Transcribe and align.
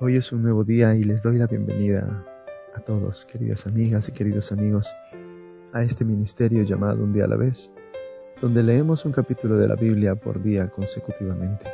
Hoy 0.00 0.14
es 0.14 0.30
un 0.30 0.42
nuevo 0.42 0.62
día 0.62 0.94
y 0.94 1.02
les 1.02 1.22
doy 1.22 1.38
la 1.38 1.48
bienvenida 1.48 2.24
a 2.72 2.78
todos, 2.78 3.26
queridas 3.26 3.66
amigas 3.66 4.08
y 4.08 4.12
queridos 4.12 4.52
amigos, 4.52 4.86
a 5.72 5.82
este 5.82 6.04
ministerio 6.04 6.62
llamado 6.62 7.02
Un 7.02 7.12
día 7.12 7.24
a 7.24 7.26
la 7.26 7.36
vez, 7.36 7.72
donde 8.40 8.62
leemos 8.62 9.04
un 9.04 9.10
capítulo 9.10 9.56
de 9.56 9.66
la 9.66 9.74
Biblia 9.74 10.14
por 10.14 10.40
día 10.40 10.68
consecutivamente. 10.68 11.66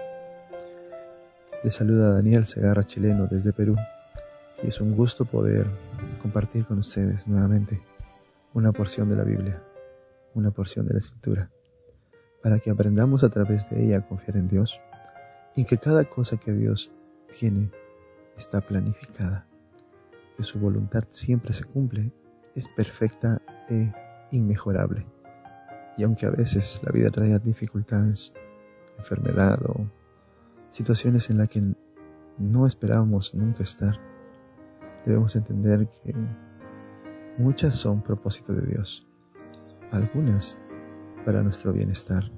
Les 1.63 1.75
saluda 1.75 2.15
Daniel 2.15 2.47
Segarra, 2.47 2.83
chileno 2.85 3.27
desde 3.27 3.53
Perú, 3.53 3.77
y 4.63 4.69
es 4.69 4.81
un 4.81 4.97
gusto 4.97 5.27
poder 5.27 5.67
compartir 6.23 6.65
con 6.65 6.79
ustedes 6.79 7.29
nuevamente 7.29 7.83
una 8.55 8.73
porción 8.73 9.11
de 9.11 9.17
la 9.17 9.25
Biblia, 9.25 9.63
una 10.33 10.51
porción 10.51 10.87
de 10.87 10.95
la 10.95 11.01
Escritura, 11.01 11.51
para 12.43 12.59
que 12.59 12.71
aprendamos 12.71 13.23
a 13.23 13.29
través 13.29 13.69
de 13.69 13.85
ella 13.85 13.99
a 13.99 14.09
confiar 14.09 14.39
en 14.39 14.49
Dios 14.49 14.81
y 15.55 15.67
que 15.67 15.77
cada 15.77 16.05
cosa 16.05 16.39
que 16.39 16.53
Dios 16.55 16.91
tiene 17.39 17.71
está 18.37 18.61
planificada, 18.61 19.47
que 20.37 20.43
su 20.43 20.59
voluntad 20.59 21.05
siempre 21.11 21.53
se 21.53 21.65
cumple, 21.65 22.13
es 22.55 22.69
perfecta 22.69 23.41
e 23.69 23.93
inmejorable. 24.31 25.07
Y 25.97 26.05
aunque 26.05 26.27
a 26.27 26.31
veces 26.31 26.81
la 26.85 26.93
vida 26.93 27.11
trae 27.11 27.39
dificultades, 27.39 28.33
enfermedad 28.99 29.59
o 29.67 29.87
situaciones 30.71 31.31
en 31.31 31.39
las 31.39 31.49
que 31.49 31.63
no 32.39 32.67
esperábamos 32.67 33.35
nunca 33.35 33.63
estar, 33.63 33.99
debemos 35.05 35.37
entender 35.37 35.89
que 35.89 36.15
muchas 37.39 37.75
son 37.75 38.03
propósito 38.03 38.53
de 38.53 38.67
Dios, 38.67 39.07
algunas 39.91 40.59
para 41.25 41.43
nuestro 41.43 41.73
bienestar 41.73 42.31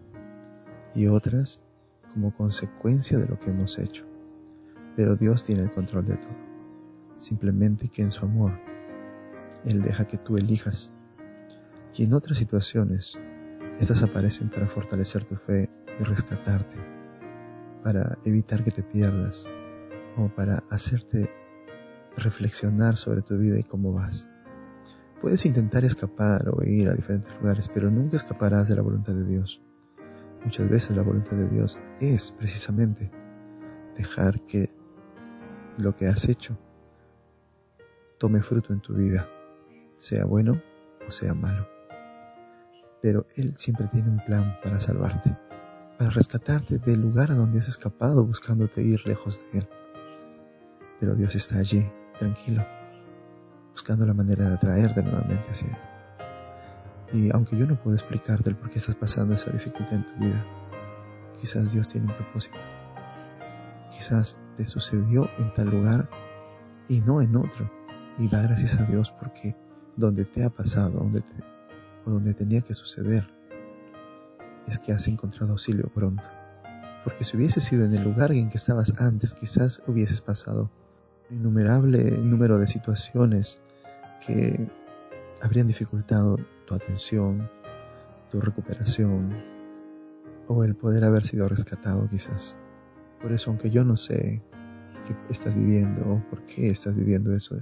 y 0.94 1.06
otras 1.06 1.60
como 2.12 2.34
consecuencia 2.34 3.18
de 3.18 3.26
lo 3.26 3.38
que 3.38 3.50
hemos 3.50 3.78
hecho. 3.78 4.05
Pero 4.96 5.14
Dios 5.14 5.44
tiene 5.44 5.62
el 5.62 5.70
control 5.70 6.06
de 6.06 6.16
todo. 6.16 6.36
Simplemente 7.18 7.88
que 7.88 8.02
en 8.02 8.10
su 8.10 8.24
amor, 8.24 8.58
Él 9.64 9.82
deja 9.82 10.06
que 10.06 10.18
tú 10.18 10.36
elijas. 10.36 10.92
Y 11.94 12.04
en 12.04 12.14
otras 12.14 12.38
situaciones, 12.38 13.18
estas 13.78 14.02
aparecen 14.02 14.48
para 14.48 14.66
fortalecer 14.66 15.24
tu 15.24 15.36
fe 15.36 15.70
y 16.00 16.02
rescatarte, 16.02 16.76
para 17.82 18.18
evitar 18.24 18.64
que 18.64 18.70
te 18.70 18.82
pierdas 18.82 19.46
o 20.16 20.28
para 20.28 20.62
hacerte 20.70 21.30
reflexionar 22.16 22.96
sobre 22.96 23.22
tu 23.22 23.36
vida 23.36 23.58
y 23.58 23.64
cómo 23.64 23.92
vas. 23.92 24.28
Puedes 25.20 25.44
intentar 25.46 25.84
escapar 25.84 26.48
o 26.48 26.62
ir 26.62 26.88
a 26.88 26.94
diferentes 26.94 27.34
lugares, 27.40 27.70
pero 27.72 27.90
nunca 27.90 28.16
escaparás 28.16 28.68
de 28.68 28.76
la 28.76 28.82
voluntad 28.82 29.14
de 29.14 29.24
Dios. 29.24 29.62
Muchas 30.44 30.68
veces 30.68 30.96
la 30.96 31.02
voluntad 31.02 31.36
de 31.36 31.48
Dios 31.48 31.78
es 32.00 32.30
precisamente 32.32 33.10
dejar 33.96 34.40
que 34.46 34.74
lo 35.78 35.94
que 35.94 36.06
has 36.06 36.28
hecho 36.28 36.58
tome 38.18 38.42
fruto 38.42 38.72
en 38.72 38.80
tu 38.80 38.94
vida, 38.94 39.28
sea 39.96 40.24
bueno 40.24 40.60
o 41.06 41.10
sea 41.10 41.34
malo. 41.34 41.68
Pero 43.02 43.26
Él 43.36 43.54
siempre 43.56 43.86
tiene 43.88 44.10
un 44.10 44.24
plan 44.24 44.58
para 44.62 44.80
salvarte, 44.80 45.36
para 45.98 46.10
rescatarte 46.10 46.78
del 46.78 47.00
lugar 47.00 47.30
a 47.30 47.34
donde 47.34 47.58
has 47.58 47.68
escapado 47.68 48.24
buscándote 48.24 48.82
ir 48.82 49.06
lejos 49.06 49.40
de 49.52 49.60
Él. 49.60 49.68
Pero 50.98 51.14
Dios 51.14 51.34
está 51.34 51.58
allí, 51.58 51.86
tranquilo, 52.18 52.66
buscando 53.72 54.06
la 54.06 54.14
manera 54.14 54.48
de 54.48 54.54
atraerte 54.54 55.02
nuevamente 55.02 55.50
hacia 55.50 55.68
Él. 55.68 55.76
Y 57.12 57.30
aunque 57.32 57.56
yo 57.56 57.66
no 57.66 57.80
puedo 57.80 57.96
explicarte 57.96 58.50
el 58.50 58.56
por 58.56 58.70
qué 58.70 58.78
estás 58.78 58.96
pasando 58.96 59.34
esa 59.34 59.52
dificultad 59.52 59.94
en 59.94 60.06
tu 60.06 60.14
vida, 60.14 60.44
quizás 61.38 61.72
Dios 61.72 61.88
tiene 61.88 62.08
un 62.08 62.16
propósito. 62.16 62.56
Quizás 63.96 64.36
te 64.58 64.66
sucedió 64.66 65.30
en 65.38 65.54
tal 65.54 65.70
lugar 65.70 66.10
y 66.86 67.00
no 67.00 67.22
en 67.22 67.34
otro. 67.34 67.70
Y 68.18 68.28
da 68.28 68.42
gracias 68.42 68.78
a 68.78 68.84
Dios 68.84 69.10
porque 69.10 69.56
donde 69.96 70.26
te 70.26 70.44
ha 70.44 70.50
pasado, 70.50 70.98
donde 71.00 71.22
o 72.04 72.10
donde 72.10 72.34
tenía 72.34 72.60
que 72.60 72.74
suceder, 72.74 73.26
es 74.66 74.78
que 74.78 74.92
has 74.92 75.08
encontrado 75.08 75.52
auxilio 75.52 75.88
pronto. 75.88 76.28
Porque 77.04 77.24
si 77.24 77.36
hubieses 77.36 77.64
sido 77.64 77.86
en 77.86 77.94
el 77.94 78.04
lugar 78.04 78.32
en 78.32 78.50
que 78.50 78.58
estabas 78.58 78.92
antes, 78.98 79.32
quizás 79.32 79.82
hubieses 79.86 80.20
pasado 80.20 80.70
un 81.30 81.38
innumerable 81.38 82.10
número 82.18 82.58
de 82.58 82.66
situaciones 82.66 83.60
que 84.26 84.68
habrían 85.40 85.68
dificultado 85.68 86.36
tu 86.66 86.74
atención, 86.74 87.48
tu 88.30 88.40
recuperación 88.40 89.36
o 90.48 90.64
el 90.64 90.76
poder 90.76 91.04
haber 91.04 91.24
sido 91.24 91.48
rescatado 91.48 92.08
quizás. 92.10 92.56
Por 93.20 93.32
eso, 93.32 93.50
aunque 93.50 93.70
yo 93.70 93.84
no 93.84 93.96
sé 93.96 94.42
qué 95.06 95.14
estás 95.30 95.54
viviendo 95.54 96.08
o 96.08 96.30
por 96.30 96.42
qué 96.46 96.70
estás 96.70 96.94
viviendo 96.94 97.34
eso, 97.34 97.56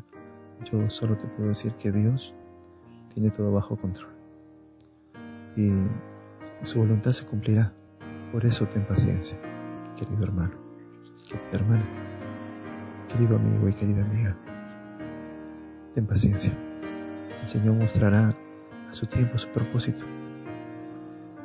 yo 0.65 0.88
solo 0.91 1.16
te 1.16 1.26
puedo 1.28 1.50
decir 1.50 1.72
que 1.75 1.92
Dios 1.92 2.34
tiene 3.12 3.31
todo 3.31 3.53
bajo 3.53 3.76
control. 3.76 4.12
Y 5.56 5.70
su 6.62 6.81
voluntad 6.81 7.12
se 7.12 7.25
cumplirá. 7.25 7.72
Por 8.32 8.44
eso 8.44 8.66
ten 8.66 8.84
paciencia, 8.87 9.38
querido 9.97 10.25
hermano, 10.25 10.54
querida 11.28 11.50
hermana, 11.53 11.86
querido 13.09 13.36
amigo 13.36 13.69
y 13.69 13.72
querida 13.75 14.03
amiga. 14.03 14.36
Ten 15.94 16.06
paciencia. 16.06 16.53
El 17.41 17.47
Señor 17.47 17.76
mostrará 17.76 18.36
a 18.88 18.92
su 18.92 19.06
tiempo 19.06 19.38
su 19.38 19.48
propósito. 19.50 20.04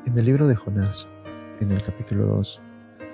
En 0.06 0.18
el 0.18 0.26
libro 0.26 0.48
de 0.48 0.56
Jonás, 0.56 1.08
en 1.60 1.72
el 1.72 1.84
capítulo 1.84 2.26
2, 2.26 2.62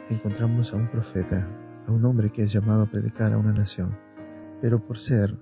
encontramos 0.09 0.73
a 0.73 0.77
un 0.77 0.89
profeta, 0.89 1.47
a 1.87 1.91
un 1.91 2.05
hombre 2.05 2.29
que 2.29 2.43
es 2.43 2.51
llamado 2.51 2.83
a 2.83 2.89
predicar 2.89 3.33
a 3.33 3.37
una 3.37 3.53
nación, 3.53 3.97
pero 4.61 4.79
por 4.85 4.97
ser 4.97 5.35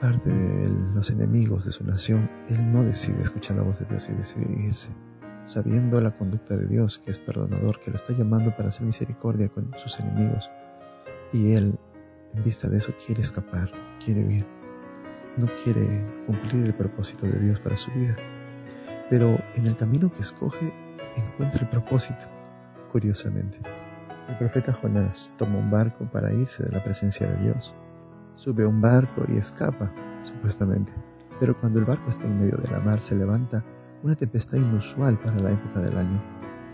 parte 0.00 0.30
de 0.30 0.68
los 0.94 1.10
enemigos 1.10 1.64
de 1.64 1.72
su 1.72 1.84
nación, 1.84 2.28
él 2.48 2.72
no 2.72 2.82
decide 2.82 3.22
escuchar 3.22 3.56
la 3.56 3.62
voz 3.62 3.78
de 3.80 3.86
Dios 3.86 4.08
y 4.08 4.14
decide 4.14 4.66
irse, 4.66 4.88
sabiendo 5.44 6.00
la 6.00 6.16
conducta 6.16 6.56
de 6.56 6.66
Dios, 6.66 6.98
que 6.98 7.10
es 7.10 7.18
perdonador, 7.18 7.78
que 7.80 7.90
lo 7.90 7.96
está 7.96 8.12
llamando 8.12 8.54
para 8.56 8.70
hacer 8.70 8.84
misericordia 8.84 9.48
con 9.48 9.70
sus 9.76 10.00
enemigos. 10.00 10.50
Y 11.32 11.52
él, 11.52 11.78
en 12.34 12.42
vista 12.42 12.68
de 12.68 12.78
eso, 12.78 12.92
quiere 13.04 13.22
escapar, 13.22 13.70
quiere 14.04 14.24
huir, 14.24 14.46
no 15.36 15.46
quiere 15.62 16.04
cumplir 16.26 16.64
el 16.64 16.74
propósito 16.74 17.26
de 17.26 17.38
Dios 17.38 17.60
para 17.60 17.76
su 17.76 17.90
vida. 17.92 18.16
Pero 19.08 19.38
en 19.54 19.66
el 19.66 19.76
camino 19.76 20.10
que 20.10 20.20
escoge, 20.20 20.72
encuentra 21.16 21.60
el 21.60 21.68
propósito 21.68 22.41
curiosamente. 22.92 23.58
El 24.28 24.36
profeta 24.36 24.72
Jonás 24.72 25.32
toma 25.38 25.58
un 25.58 25.70
barco 25.70 26.04
para 26.12 26.32
irse 26.32 26.62
de 26.62 26.70
la 26.70 26.84
presencia 26.84 27.26
de 27.26 27.42
Dios. 27.42 27.74
Sube 28.34 28.66
un 28.66 28.80
barco 28.80 29.24
y 29.28 29.36
escapa, 29.36 29.90
supuestamente. 30.22 30.92
Pero 31.40 31.58
cuando 31.58 31.80
el 31.80 31.86
barco 31.86 32.10
está 32.10 32.26
en 32.26 32.38
medio 32.38 32.58
de 32.58 32.70
la 32.70 32.80
mar 32.80 33.00
se 33.00 33.16
levanta 33.16 33.64
una 34.02 34.14
tempestad 34.14 34.58
inusual 34.58 35.18
para 35.18 35.38
la 35.40 35.52
época 35.52 35.80
del 35.80 35.96
año, 35.96 36.22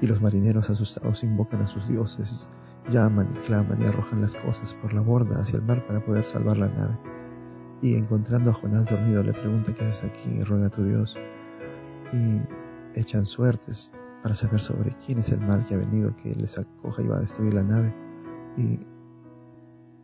y 0.00 0.06
los 0.06 0.20
marineros 0.20 0.70
asustados 0.70 1.24
invocan 1.24 1.62
a 1.62 1.66
sus 1.66 1.88
dioses, 1.88 2.48
llaman 2.88 3.28
y 3.34 3.38
claman 3.40 3.82
y 3.82 3.86
arrojan 3.86 4.20
las 4.20 4.34
cosas 4.34 4.74
por 4.74 4.92
la 4.92 5.00
borda 5.00 5.40
hacia 5.40 5.56
el 5.56 5.62
mar 5.62 5.86
para 5.86 6.04
poder 6.04 6.24
salvar 6.24 6.58
la 6.58 6.68
nave. 6.68 6.98
Y 7.80 7.96
encontrando 7.96 8.50
a 8.50 8.54
Jonás 8.54 8.88
dormido 8.88 9.22
le 9.22 9.32
pregunta 9.32 9.72
qué 9.72 9.84
haces 9.84 10.10
aquí 10.10 10.42
ruega 10.42 10.66
a 10.66 10.70
tu 10.70 10.84
Dios. 10.84 11.16
Y 12.12 12.40
echan 12.98 13.24
suertes 13.24 13.92
para 14.22 14.34
saber 14.34 14.60
sobre 14.60 14.90
quién 15.04 15.18
es 15.18 15.30
el 15.30 15.40
mal 15.40 15.64
que 15.64 15.74
ha 15.74 15.78
venido, 15.78 16.14
que 16.16 16.34
les 16.34 16.58
acoja 16.58 17.02
y 17.02 17.06
va 17.06 17.18
a 17.18 17.20
destruir 17.20 17.54
la 17.54 17.62
nave. 17.62 17.94
Y 18.56 18.80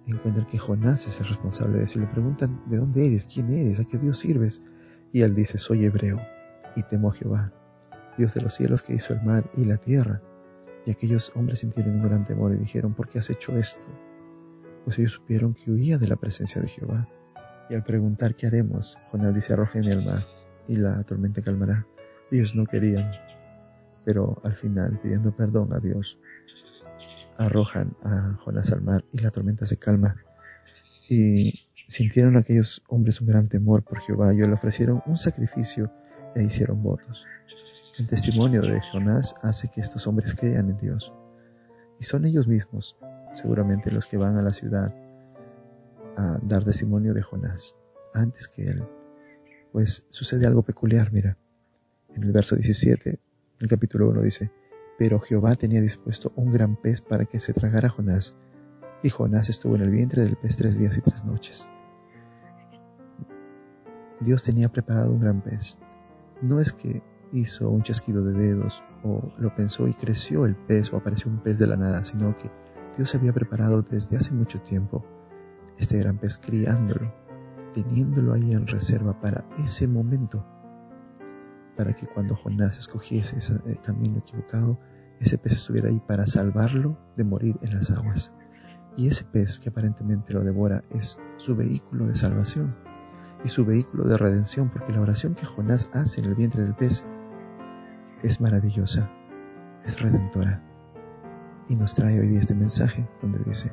encuentran 0.07 0.47
que 0.47 0.59
Jonás 0.59 1.07
es 1.07 1.21
el 1.21 1.27
responsable 1.27 1.79
de 1.79 1.85
eso 1.85 1.99
y 1.99 2.03
le 2.03 2.09
preguntan, 2.09 2.63
¿de 2.67 2.77
dónde 2.77 3.07
eres? 3.07 3.27
¿Quién 3.27 3.51
eres? 3.51 3.81
¿A 3.81 3.85
qué 3.85 3.99
Dios 3.99 4.19
sirves? 4.19 4.63
Y 5.13 5.23
él 5.23 5.35
dice, 5.35 5.59
soy 5.59 5.85
hebreo 5.85 6.21
y 6.77 6.83
temo 6.83 7.11
a 7.11 7.15
Jehová, 7.15 7.53
Dios 8.19 8.35
de 8.35 8.43
los 8.43 8.55
cielos 8.55 8.83
que 8.83 8.95
hizo 8.95 9.13
el 9.13 9.23
mar 9.23 9.51
y 9.55 9.65
la 9.65 9.77
tierra. 9.77 10.21
Y 10.87 10.91
aquellos 10.91 11.33
hombres 11.35 11.61
sintieron 11.61 11.97
un 11.97 12.03
gran 12.03 12.25
temor 12.25 12.55
y 12.55 12.59
dijeron, 12.59 12.95
¿por 12.95 13.09
qué 13.09 13.19
has 13.19 13.31
hecho 13.31 13.53
esto? 13.57 13.87
Pues 14.85 14.99
ellos 14.99 15.13
supieron 15.13 15.55
que 15.55 15.71
huía 15.71 15.99
de 15.99 16.09
la 16.09 16.17
presencia 16.17 16.61
de 16.61 16.69
Jehová. 16.69 17.09
Y 17.71 17.75
al 17.75 17.83
preguntar 17.83 18.35
qué 18.35 18.47
haremos, 18.47 18.99
Jonás 19.11 19.35
dice, 19.35 19.55
arrójeme 19.55 19.93
al 19.93 20.05
mar 20.05 20.27
y 20.69 20.77
la 20.77 21.03
tormenta 21.05 21.41
calmará. 21.41 21.87
Ellos 22.31 22.55
no 22.55 22.67
querían, 22.67 23.11
pero 24.05 24.41
al 24.45 24.53
final, 24.53 25.01
pidiendo 25.01 25.35
perdón 25.35 25.73
a 25.73 25.81
Dios, 25.81 26.19
arrojan 27.37 27.97
a 28.03 28.35
Jonás 28.41 28.71
al 28.73 28.83
mar 28.83 29.05
y 29.13 29.19
la 29.19 29.31
tormenta 29.31 29.67
se 29.67 29.77
calma. 29.77 30.17
Y 31.09 31.67
sintieron 31.89 32.37
aquellos 32.37 32.83
hombres 32.89 33.21
un 33.21 33.29
gran 33.29 33.49
temor 33.49 33.83
por 33.83 34.01
Jehová 34.01 34.33
y 34.33 34.39
le 34.39 34.53
ofrecieron 34.53 35.03
un 35.07 35.17
sacrificio 35.17 35.91
e 36.35 36.43
hicieron 36.43 36.83
votos. 36.83 37.27
El 37.99 38.07
testimonio 38.07 38.63
de 38.63 38.81
Jonás 38.93 39.35
hace 39.43 39.69
que 39.69 39.81
estos 39.81 40.07
hombres 40.07 40.35
crean 40.35 40.71
en 40.71 40.77
Dios. 40.77 41.13
Y 41.99 42.05
son 42.05 42.25
ellos 42.25 42.49
mismos, 42.49 42.97
seguramente, 43.33 43.93
los 43.93 44.07
que 44.07 44.17
van 44.17 44.37
a 44.37 44.43
la 44.43 44.53
ciudad 44.53 44.93
a 46.17 46.39
dar 46.43 46.65
testimonio 46.65 47.15
de 47.15 47.23
Jonás 47.23 47.77
antes 48.13 48.49
que 48.49 48.69
él. 48.69 48.85
Pues 49.73 50.05
sucede 50.11 50.47
algo 50.47 50.63
peculiar, 50.63 51.13
mira. 51.13 51.37
En 52.15 52.23
el 52.23 52.33
verso 52.33 52.57
17 52.57 53.21
el 53.65 53.71
capítulo 53.71 54.11
1 54.11 54.21
dice, 54.21 54.53
pero 54.99 55.19
Jehová 55.19 55.57
tenía 55.57 55.81
dispuesto 55.81 56.33
un 56.37 56.53
gran 56.53 56.77
pez 56.77 57.01
para 57.01 57.25
que 57.25 57.41
se 57.41 57.55
tragara 57.55 57.89
a 57.89 57.91
Jonás, 57.91 58.37
Y 59.03 59.09
Jonás 59.09 59.49
estuvo 59.49 59.75
en 59.77 59.83
el 59.83 59.91
vientre 59.91 60.23
del 60.23 60.37
pez 60.37 60.57
tres 60.57 60.79
días 60.79 60.97
y 60.99 61.01
tres 61.01 61.25
noches. 61.25 61.69
Dios 64.21 64.45
tenía 64.45 64.71
preparado 64.71 65.13
un 65.13 65.21
gran 65.21 65.43
pez. 65.43 65.79
No 66.43 66.61
es 66.61 66.73
que 66.73 67.03
hizo 67.33 67.71
un 67.71 67.83
chasquido 67.83 68.23
de 68.23 68.33
dedos 68.35 68.85
o 69.03 69.33
lo 69.39 69.55
pensó 69.55 69.89
y 69.89 69.95
creció 69.95 70.45
el 70.45 70.57
pez 70.57 70.93
o 70.93 70.97
apareció 70.97 71.31
un 71.31 71.41
pez 71.41 71.59
de 71.59 71.67
la 71.67 71.77
nada, 71.77 72.05
sino 72.05 72.37
que 72.37 72.51
Dios 72.97 73.15
había 73.15 73.33
preparado 73.33 73.83
desde 73.83 74.17
hace 74.17 74.33
mucho 74.33 74.61
tiempo 74.61 75.05
este 75.79 75.99
gran 75.99 76.19
pez 76.19 76.37
criándolo, 76.39 77.13
teniéndolo 77.73 78.35
ahí 78.35 78.53
en 78.53 78.67
reserva 78.67 79.21
para 79.21 79.47
ese 79.59 79.89
momento, 79.89 80.47
para 81.77 81.95
que 81.95 82.07
cuando 82.07 82.37
Jonás 82.37 82.79
escogiese 82.79 83.39
ese 83.39 83.55
eh, 83.67 83.79
camino 83.83 84.19
equivocado, 84.19 84.79
ese 85.21 85.39
pez 85.39 85.55
estuviera 85.55 85.89
ahí 85.89 86.01
para 86.01 86.27
salvarlo 86.27 86.99
de 87.17 87.25
morir 87.25 87.57
en 87.63 87.75
las 87.75 87.91
aguas. 87.91 88.33
Y 88.97 89.09
ese 89.09 89.25
pez 89.25 89.59
que 89.59 89.71
aparentemente 89.71 90.33
lo 90.33 90.45
devora 90.45 90.85
es 90.91 91.19
su 91.37 91.57
vehículo 91.57 92.07
de 92.07 92.17
salvación 92.17 92.77
y 93.45 93.49
su 93.49 93.65
vehículo 93.65 94.05
de 94.05 94.17
redención, 94.17 94.71
porque 94.71 94.93
la 94.93 95.01
oración 95.01 95.35
que 95.35 95.45
Jonás 95.45 95.89
hace 95.93 96.21
en 96.21 96.29
el 96.29 96.35
vientre 96.35 96.63
del 96.63 96.75
pez 96.75 97.05
es 98.23 98.41
maravillosa, 98.41 99.11
es 99.85 100.01
redentora. 100.01 100.63
Y 101.69 101.77
nos 101.77 101.95
trae 101.95 102.21
hoy 102.21 102.29
día 102.29 102.41
este 102.41 102.55
mensaje 102.55 103.09
donde 103.21 103.39
dice, 103.45 103.73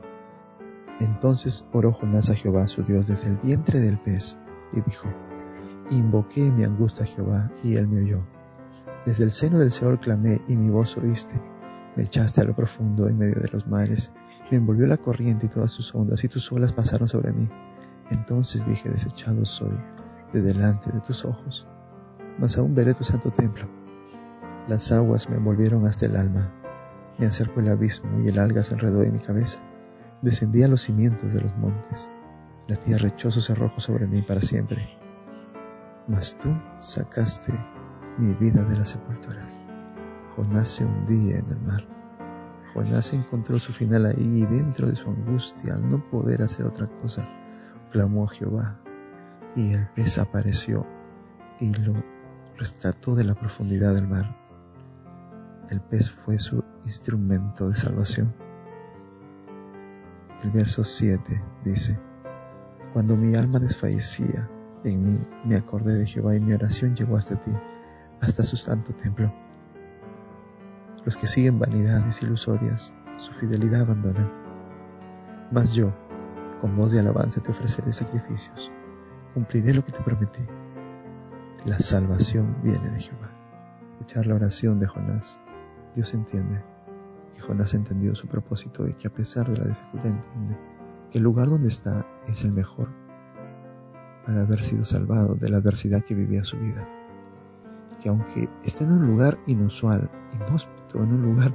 entonces 1.00 1.66
oró 1.72 1.92
Jonás 1.94 2.30
a 2.30 2.36
Jehová 2.36 2.68
su 2.68 2.84
Dios 2.84 3.08
desde 3.08 3.30
el 3.30 3.38
vientre 3.38 3.80
del 3.80 3.98
pez 4.00 4.38
y 4.74 4.82
dijo, 4.82 5.08
invoqué 5.96 6.52
mi 6.52 6.64
angustia 6.64 7.04
a 7.04 7.08
Jehová 7.08 7.52
y 7.64 7.76
él 7.76 7.88
me 7.88 8.02
oyó. 8.02 8.26
Desde 9.06 9.24
el 9.24 9.32
seno 9.32 9.60
del 9.60 9.72
Señor 9.72 10.00
clamé 10.00 10.42
y 10.48 10.56
mi 10.56 10.70
voz 10.70 10.98
oíste. 10.98 11.34
Me 11.96 12.04
echaste 12.04 12.42
a 12.42 12.44
lo 12.44 12.56
profundo 12.56 13.08
en 13.08 13.18
medio 13.18 13.42
de 13.42 13.50
los 13.50 13.68
mares, 13.68 14.14
me 14.50 14.58
envolvió 14.58 14.88
la 14.88 14.98
corriente 14.98 15.48
y 15.48 15.50
todas 15.50 15.72
sus 15.72 15.94
ondas 15.94 16.24
y 16.24 16.28
tus 16.28 16.52
olas 16.52 16.74
pasaron 16.74 17.08
sobre 17.08 17.34
mí. 17.34 17.50
Entonces 18.10 18.66
dije, 18.66 18.90
desechado 18.90 19.46
soy 19.46 19.78
de 20.34 20.42
delante 20.42 20.92
de 20.92 21.02
tus 21.02 21.26
ojos, 21.26 21.68
mas 22.38 22.58
aún 22.58 22.74
veré 22.74 22.94
tu 22.94 23.04
santo 23.04 23.32
templo. 23.32 23.68
Las 24.68 24.92
aguas 24.92 25.30
me 25.30 25.38
envolvieron 25.38 25.86
hasta 25.86 26.06
el 26.06 26.16
alma, 26.16 26.52
me 27.18 27.26
acercó 27.26 27.60
el 27.60 27.70
abismo 27.70 28.22
y 28.22 28.30
el 28.30 28.40
alga 28.40 28.64
se 28.64 28.74
enredó 28.74 29.04
en 29.04 29.14
mi 29.14 29.20
cabeza. 29.20 29.60
Descendí 30.22 30.64
a 30.64 30.68
los 30.68 30.82
cimientos 30.82 31.34
de 31.34 31.42
los 31.42 31.56
montes, 31.58 32.10
la 32.68 32.76
tierra 32.76 33.08
echó 33.08 33.32
sus 33.32 33.46
cerrojos 33.46 33.84
sobre 33.84 34.08
mí 34.08 34.22
para 34.22 34.42
siempre. 34.42 35.01
Mas 36.12 36.38
tú 36.38 36.54
sacaste 36.80 37.54
mi 38.18 38.34
vida 38.34 38.66
de 38.66 38.78
la 38.78 38.84
sepultura. 38.84 39.46
Jonás 40.36 40.68
se 40.68 40.84
hundía 40.84 41.38
en 41.38 41.50
el 41.50 41.60
mar. 41.62 41.88
Jonás 42.74 43.14
encontró 43.14 43.58
su 43.60 43.72
final 43.72 44.06
ahí 44.06 44.42
y 44.42 44.46
dentro 44.46 44.90
de 44.90 44.96
su 44.98 45.10
angustia, 45.10 45.76
al 45.76 45.90
no 45.90 46.04
poder 46.10 46.42
hacer 46.42 46.66
otra 46.66 46.86
cosa, 46.88 47.26
clamó 47.92 48.26
a 48.26 48.28
Jehová, 48.28 48.78
y 49.56 49.72
el 49.72 49.88
pez 49.96 50.18
apareció 50.18 50.86
y 51.62 51.74
lo 51.76 51.94
rescató 52.58 53.16
de 53.16 53.24
la 53.24 53.36
profundidad 53.36 53.96
del 53.96 54.10
mar. 54.10 54.38
El 55.70 55.80
pez 55.80 56.12
fue 56.12 56.38
su 56.40 56.62
instrumento 56.84 57.70
de 57.70 57.78
salvación. 57.78 58.36
El 60.44 60.52
verso 60.52 60.84
7 60.84 61.42
dice, 61.64 61.98
Cuando 62.92 63.16
mi 63.16 63.34
alma 63.36 63.60
desfallecía 63.60 64.50
en 64.84 65.04
mí, 65.04 65.20
me 65.46 65.56
acordé 65.56 65.96
de 65.96 66.06
Jehová 66.06 66.36
y 66.36 66.40
mi 66.40 66.54
oración 66.54 66.96
llegó 66.96 67.18
hasta 67.18 67.40
ti, 67.40 67.52
hasta 68.20 68.44
su 68.44 68.58
santo 68.58 68.94
templo. 68.94 69.32
Los 71.06 71.18
que 71.18 71.28
siguen 71.28 71.60
vanidades 71.60 72.22
ilusorias, 72.22 72.94
su 73.18 73.32
fidelidad 73.32 73.82
abandonan. 73.82 74.32
Mas 75.52 75.74
yo, 75.74 75.94
con 76.60 76.76
voz 76.76 76.92
de 76.92 77.00
alabanza 77.00 77.42
te 77.42 77.52
ofreceré 77.52 77.92
sacrificios. 77.92 78.72
Cumpliré 79.34 79.74
lo 79.74 79.84
que 79.84 79.92
te 79.92 80.02
prometí. 80.02 80.44
La 81.66 81.80
salvación 81.80 82.56
viene 82.64 82.90
de 82.90 83.00
Jehová. 83.00 83.32
Escuchar 83.92 84.26
la 84.26 84.36
oración 84.36 84.80
de 84.80 84.88
Jonás. 84.88 85.40
Dios 85.94 86.14
entiende 86.14 86.64
que 87.34 87.42
Jonás 87.42 87.74
ha 87.74 87.78
entendido 87.78 88.16
su 88.16 88.28
propósito 88.28 88.88
y 88.88 88.94
que 88.94 89.08
a 89.08 89.14
pesar 89.14 89.50
de 89.50 89.58
la 89.58 89.68
dificultad 89.68 90.12
entiende 90.12 90.58
que 91.12 91.18
el 91.18 91.24
lugar 91.24 91.50
donde 91.50 91.68
está 91.68 92.06
es 92.28 92.44
el 92.44 92.52
mejor 92.52 92.90
para 94.26 94.42
haber 94.42 94.62
sido 94.62 94.86
salvado 94.86 95.36
de 95.36 95.50
la 95.50 95.58
adversidad 95.58 96.04
que 96.04 96.16
vivía 96.16 96.44
su 96.44 96.58
vida. 96.58 96.88
Que 98.02 98.10
aunque 98.10 98.50
esté 98.64 98.84
en 98.84 98.92
un 98.92 99.08
lugar 99.08 99.38
inusual, 99.48 100.10
inhóspito, 100.34 101.04
en 101.04 101.14
un 101.14 101.22
lugar 101.22 101.54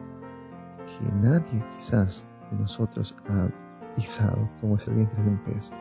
que 0.87 1.13
nadie 1.21 1.65
quizás 1.75 2.27
de 2.51 2.59
nosotros 2.59 3.15
ha 3.29 3.49
pisado 3.97 4.49
como 4.61 4.77
es 4.77 4.87
el 4.89 4.95
vientre 4.95 5.23
de 5.23 5.31
un 5.31 5.39
pez, 5.39 5.73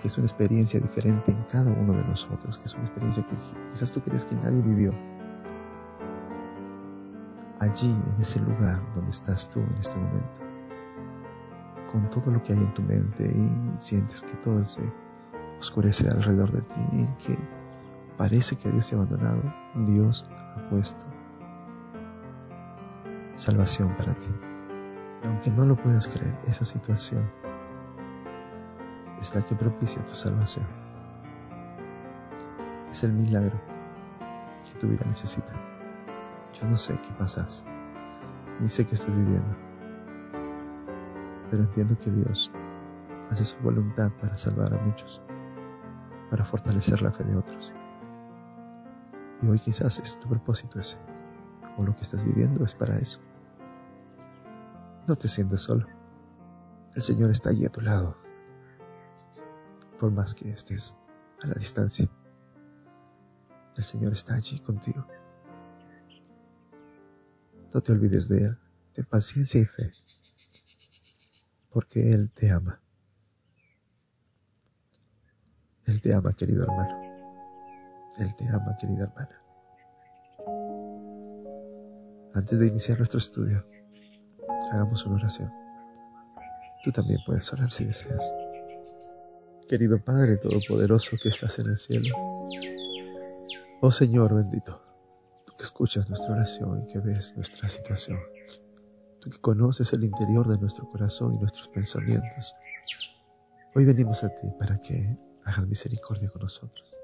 que 0.00 0.08
es 0.08 0.16
una 0.16 0.26
experiencia 0.26 0.80
diferente 0.80 1.32
en 1.32 1.42
cada 1.44 1.72
uno 1.72 1.94
de 1.94 2.04
nosotros, 2.04 2.58
que 2.58 2.66
es 2.66 2.74
una 2.74 2.84
experiencia 2.84 3.26
que 3.26 3.36
quizás 3.70 3.92
tú 3.92 4.00
crees 4.00 4.24
que 4.24 4.36
nadie 4.36 4.62
vivió. 4.62 4.94
Allí, 7.58 7.90
en 7.90 8.20
ese 8.20 8.40
lugar 8.40 8.80
donde 8.94 9.10
estás 9.10 9.48
tú 9.48 9.60
en 9.60 9.76
este 9.78 9.98
momento, 9.98 10.40
con 11.92 12.08
todo 12.08 12.30
lo 12.30 12.42
que 12.42 12.52
hay 12.52 12.58
en 12.58 12.72
tu 12.72 12.82
mente 12.82 13.24
y 13.24 13.80
sientes 13.80 14.22
que 14.22 14.34
todo 14.38 14.64
se 14.64 14.80
oscurece 15.60 16.08
alrededor 16.08 16.50
de 16.50 16.62
ti 16.62 16.80
y 16.92 17.06
que 17.24 17.38
parece 18.16 18.56
que 18.56 18.70
Dios 18.70 18.88
te 18.88 18.96
ha 18.96 18.98
abandonado, 18.98 19.42
Dios 19.86 20.28
ha 20.30 20.68
puesto 20.68 21.06
salvación 23.36 23.94
para 23.96 24.14
ti. 24.14 24.28
Aunque 25.24 25.50
no 25.50 25.66
lo 25.66 25.76
puedas 25.76 26.08
creer, 26.08 26.34
esa 26.46 26.64
situación 26.64 27.30
es 29.20 29.34
la 29.34 29.42
que 29.42 29.54
propicia 29.54 30.04
tu 30.04 30.14
salvación. 30.14 30.66
Es 32.90 33.04
el 33.04 33.12
milagro 33.12 33.60
que 34.66 34.78
tu 34.78 34.88
vida 34.88 35.04
necesita. 35.06 35.52
Yo 36.60 36.68
no 36.68 36.76
sé 36.76 36.98
qué 37.02 37.12
pasas, 37.18 37.64
ni 38.60 38.68
sé 38.68 38.86
qué 38.86 38.94
estás 38.94 39.14
viviendo, 39.14 39.56
pero 41.50 41.62
entiendo 41.62 41.98
que 41.98 42.10
Dios 42.10 42.50
hace 43.30 43.44
su 43.44 43.58
voluntad 43.58 44.10
para 44.20 44.36
salvar 44.36 44.74
a 44.74 44.78
muchos, 44.78 45.22
para 46.30 46.44
fortalecer 46.44 47.02
la 47.02 47.10
fe 47.10 47.24
de 47.24 47.36
otros. 47.36 47.72
Y 49.42 49.48
hoy 49.48 49.58
quizás 49.58 49.98
es 49.98 50.18
tu 50.18 50.28
propósito 50.28 50.78
ese, 50.78 50.96
o 51.76 51.82
lo 51.82 51.94
que 51.96 52.02
estás 52.02 52.22
viviendo 52.22 52.64
es 52.64 52.74
para 52.74 52.96
eso. 52.98 53.20
No 55.08 55.16
te 55.16 55.28
sientes 55.28 55.62
solo. 55.62 55.86
El 56.94 57.02
Señor 57.02 57.30
está 57.30 57.50
allí 57.50 57.66
a 57.66 57.70
tu 57.70 57.80
lado, 57.80 58.16
por 59.98 60.10
más 60.12 60.34
que 60.34 60.50
estés 60.50 60.96
a 61.42 61.46
la 61.46 61.54
distancia. 61.54 62.08
El 63.76 63.84
Señor 63.84 64.12
está 64.12 64.34
allí 64.34 64.60
contigo. 64.60 65.06
No 67.72 67.80
te 67.80 67.92
olvides 67.92 68.28
de 68.28 68.46
Él, 68.46 68.58
de 68.94 69.04
paciencia 69.04 69.60
y 69.60 69.64
fe, 69.64 69.92
porque 71.70 72.12
Él 72.12 72.30
te 72.30 72.50
ama. 72.50 72.79
Él 75.90 76.00
te 76.00 76.14
ama, 76.14 76.32
querido 76.32 76.62
hermano. 76.62 77.00
Él 78.18 78.34
te 78.36 78.48
ama, 78.48 78.76
querida 78.78 79.04
hermana. 79.04 79.42
Antes 82.32 82.60
de 82.60 82.68
iniciar 82.68 82.98
nuestro 82.98 83.18
estudio, 83.18 83.66
hagamos 84.70 85.04
una 85.04 85.16
oración. 85.16 85.52
Tú 86.84 86.92
también 86.92 87.18
puedes 87.26 87.52
orar 87.52 87.72
si 87.72 87.84
deseas. 87.84 88.32
Querido 89.68 89.98
Padre 90.02 90.36
Todopoderoso 90.36 91.16
que 91.20 91.30
estás 91.30 91.58
en 91.58 91.70
el 91.70 91.76
cielo, 91.76 92.14
oh 93.80 93.90
Señor 93.90 94.32
bendito, 94.32 94.80
tú 95.44 95.54
que 95.56 95.64
escuchas 95.64 96.08
nuestra 96.08 96.34
oración 96.34 96.84
y 96.84 96.92
que 96.92 97.00
ves 97.00 97.34
nuestra 97.34 97.68
situación, 97.68 98.18
tú 99.20 99.30
que 99.30 99.38
conoces 99.38 99.92
el 99.92 100.04
interior 100.04 100.46
de 100.46 100.58
nuestro 100.58 100.88
corazón 100.88 101.34
y 101.34 101.38
nuestros 101.38 101.68
pensamientos, 101.68 102.54
hoy 103.74 103.84
venimos 103.84 104.22
a 104.22 104.28
ti 104.28 104.52
para 104.58 104.78
que 104.78 105.16
hagas 105.44 105.66
misericordia 105.66 106.28
con 106.30 106.42
nosotros, 106.42 106.94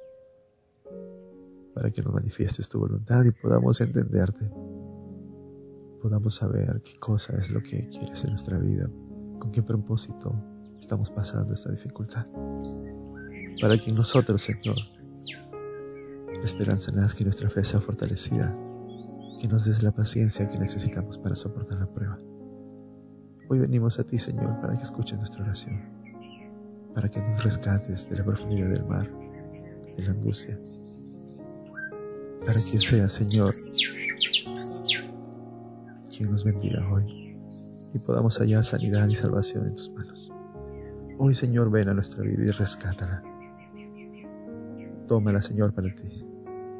para 1.74 1.90
que 1.90 2.02
nos 2.02 2.14
manifiestes 2.14 2.68
tu 2.68 2.78
voluntad 2.78 3.24
y 3.24 3.30
podamos 3.30 3.80
entenderte 3.80 4.50
podamos 6.06 6.36
saber 6.36 6.80
qué 6.82 7.00
cosa 7.00 7.36
es 7.36 7.50
lo 7.50 7.60
que 7.60 7.88
quieres 7.88 8.22
en 8.22 8.30
nuestra 8.30 8.58
vida, 8.58 8.88
con 9.40 9.50
qué 9.50 9.60
propósito 9.60 10.32
estamos 10.78 11.10
pasando 11.10 11.52
esta 11.52 11.70
dificultad. 11.72 12.26
Para 13.60 13.76
que 13.76 13.90
en 13.90 13.96
nosotros, 13.96 14.40
Señor, 14.40 14.76
la 16.32 16.44
esperanza 16.44 16.92
nazca 16.92 17.22
y 17.22 17.24
nuestra 17.24 17.50
fe 17.50 17.64
sea 17.64 17.80
fortalecida, 17.80 18.56
que 19.40 19.48
nos 19.48 19.64
des 19.64 19.82
la 19.82 19.90
paciencia 19.90 20.48
que 20.48 20.58
necesitamos 20.58 21.18
para 21.18 21.34
soportar 21.34 21.80
la 21.80 21.86
prueba. 21.86 22.18
Hoy 23.48 23.58
venimos 23.58 23.98
a 23.98 24.04
ti, 24.04 24.20
Señor, 24.20 24.60
para 24.60 24.76
que 24.76 24.84
escuches 24.84 25.18
nuestra 25.18 25.42
oración, 25.42 26.05
para 26.96 27.10
que 27.10 27.20
nos 27.20 27.44
rescates 27.44 28.08
de 28.08 28.16
la 28.16 28.24
profundidad 28.24 28.70
del 28.70 28.86
mar, 28.86 29.06
de 29.98 30.02
la 30.02 30.12
angustia, 30.12 30.58
para 32.40 32.54
que 32.54 32.58
sea, 32.58 33.06
Señor, 33.10 33.54
quien 36.10 36.30
nos 36.30 36.42
bendiga 36.42 36.90
hoy. 36.90 37.36
y 37.92 37.98
podamos 37.98 38.38
hallar 38.38 38.64
sanidad 38.64 39.08
y 39.08 39.14
salvación 39.14 39.66
en 39.66 39.74
tus 39.76 39.90
manos. 39.90 40.32
Hoy, 41.18 41.34
Señor, 41.34 41.70
ven 41.70 41.90
a 41.90 41.94
nuestra 41.94 42.22
vida 42.22 42.44
y 42.44 42.50
rescátala. 42.50 43.22
Tómala, 45.06 45.42
Señor, 45.42 45.74
para 45.74 45.94
ti 45.94 46.24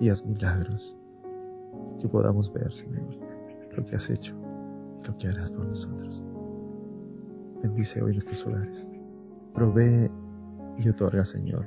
y 0.00 0.08
haz 0.08 0.25
milagros. 0.25 0.96
Que 2.00 2.08
podamos 2.08 2.50
ver, 2.52 2.73
Señor, 2.73 3.18
lo 3.76 3.85
que 3.85 3.96
has 3.96 4.08
hecho 4.08 4.35
y 4.99 5.06
lo 5.06 5.16
que 5.18 5.28
harás 5.28 5.50
por 5.50 5.66
nosotros. 5.66 6.23
Bendice 7.62 8.02
hoy 8.02 8.12
nuestros 8.12 8.46
hogares. 8.46 8.87
Provee 9.57 10.11
y 10.77 10.87
otorga, 10.91 11.25
Señor. 11.25 11.67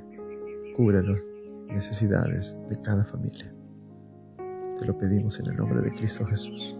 Cubre 0.76 1.02
las 1.02 1.26
necesidades 1.66 2.56
de 2.68 2.80
cada 2.80 3.04
familia. 3.04 3.52
Te 4.78 4.86
lo 4.86 4.96
pedimos 4.96 5.40
en 5.40 5.48
el 5.48 5.56
nombre 5.56 5.82
de 5.82 5.90
Cristo 5.90 6.24
Jesús. 6.24 6.78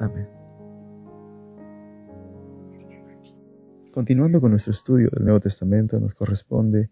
Amén. 0.00 0.28
Continuando 3.90 4.40
con 4.40 4.52
nuestro 4.52 4.70
estudio 4.70 5.10
del 5.10 5.24
Nuevo 5.24 5.40
Testamento, 5.40 5.98
nos 5.98 6.14
corresponde 6.14 6.90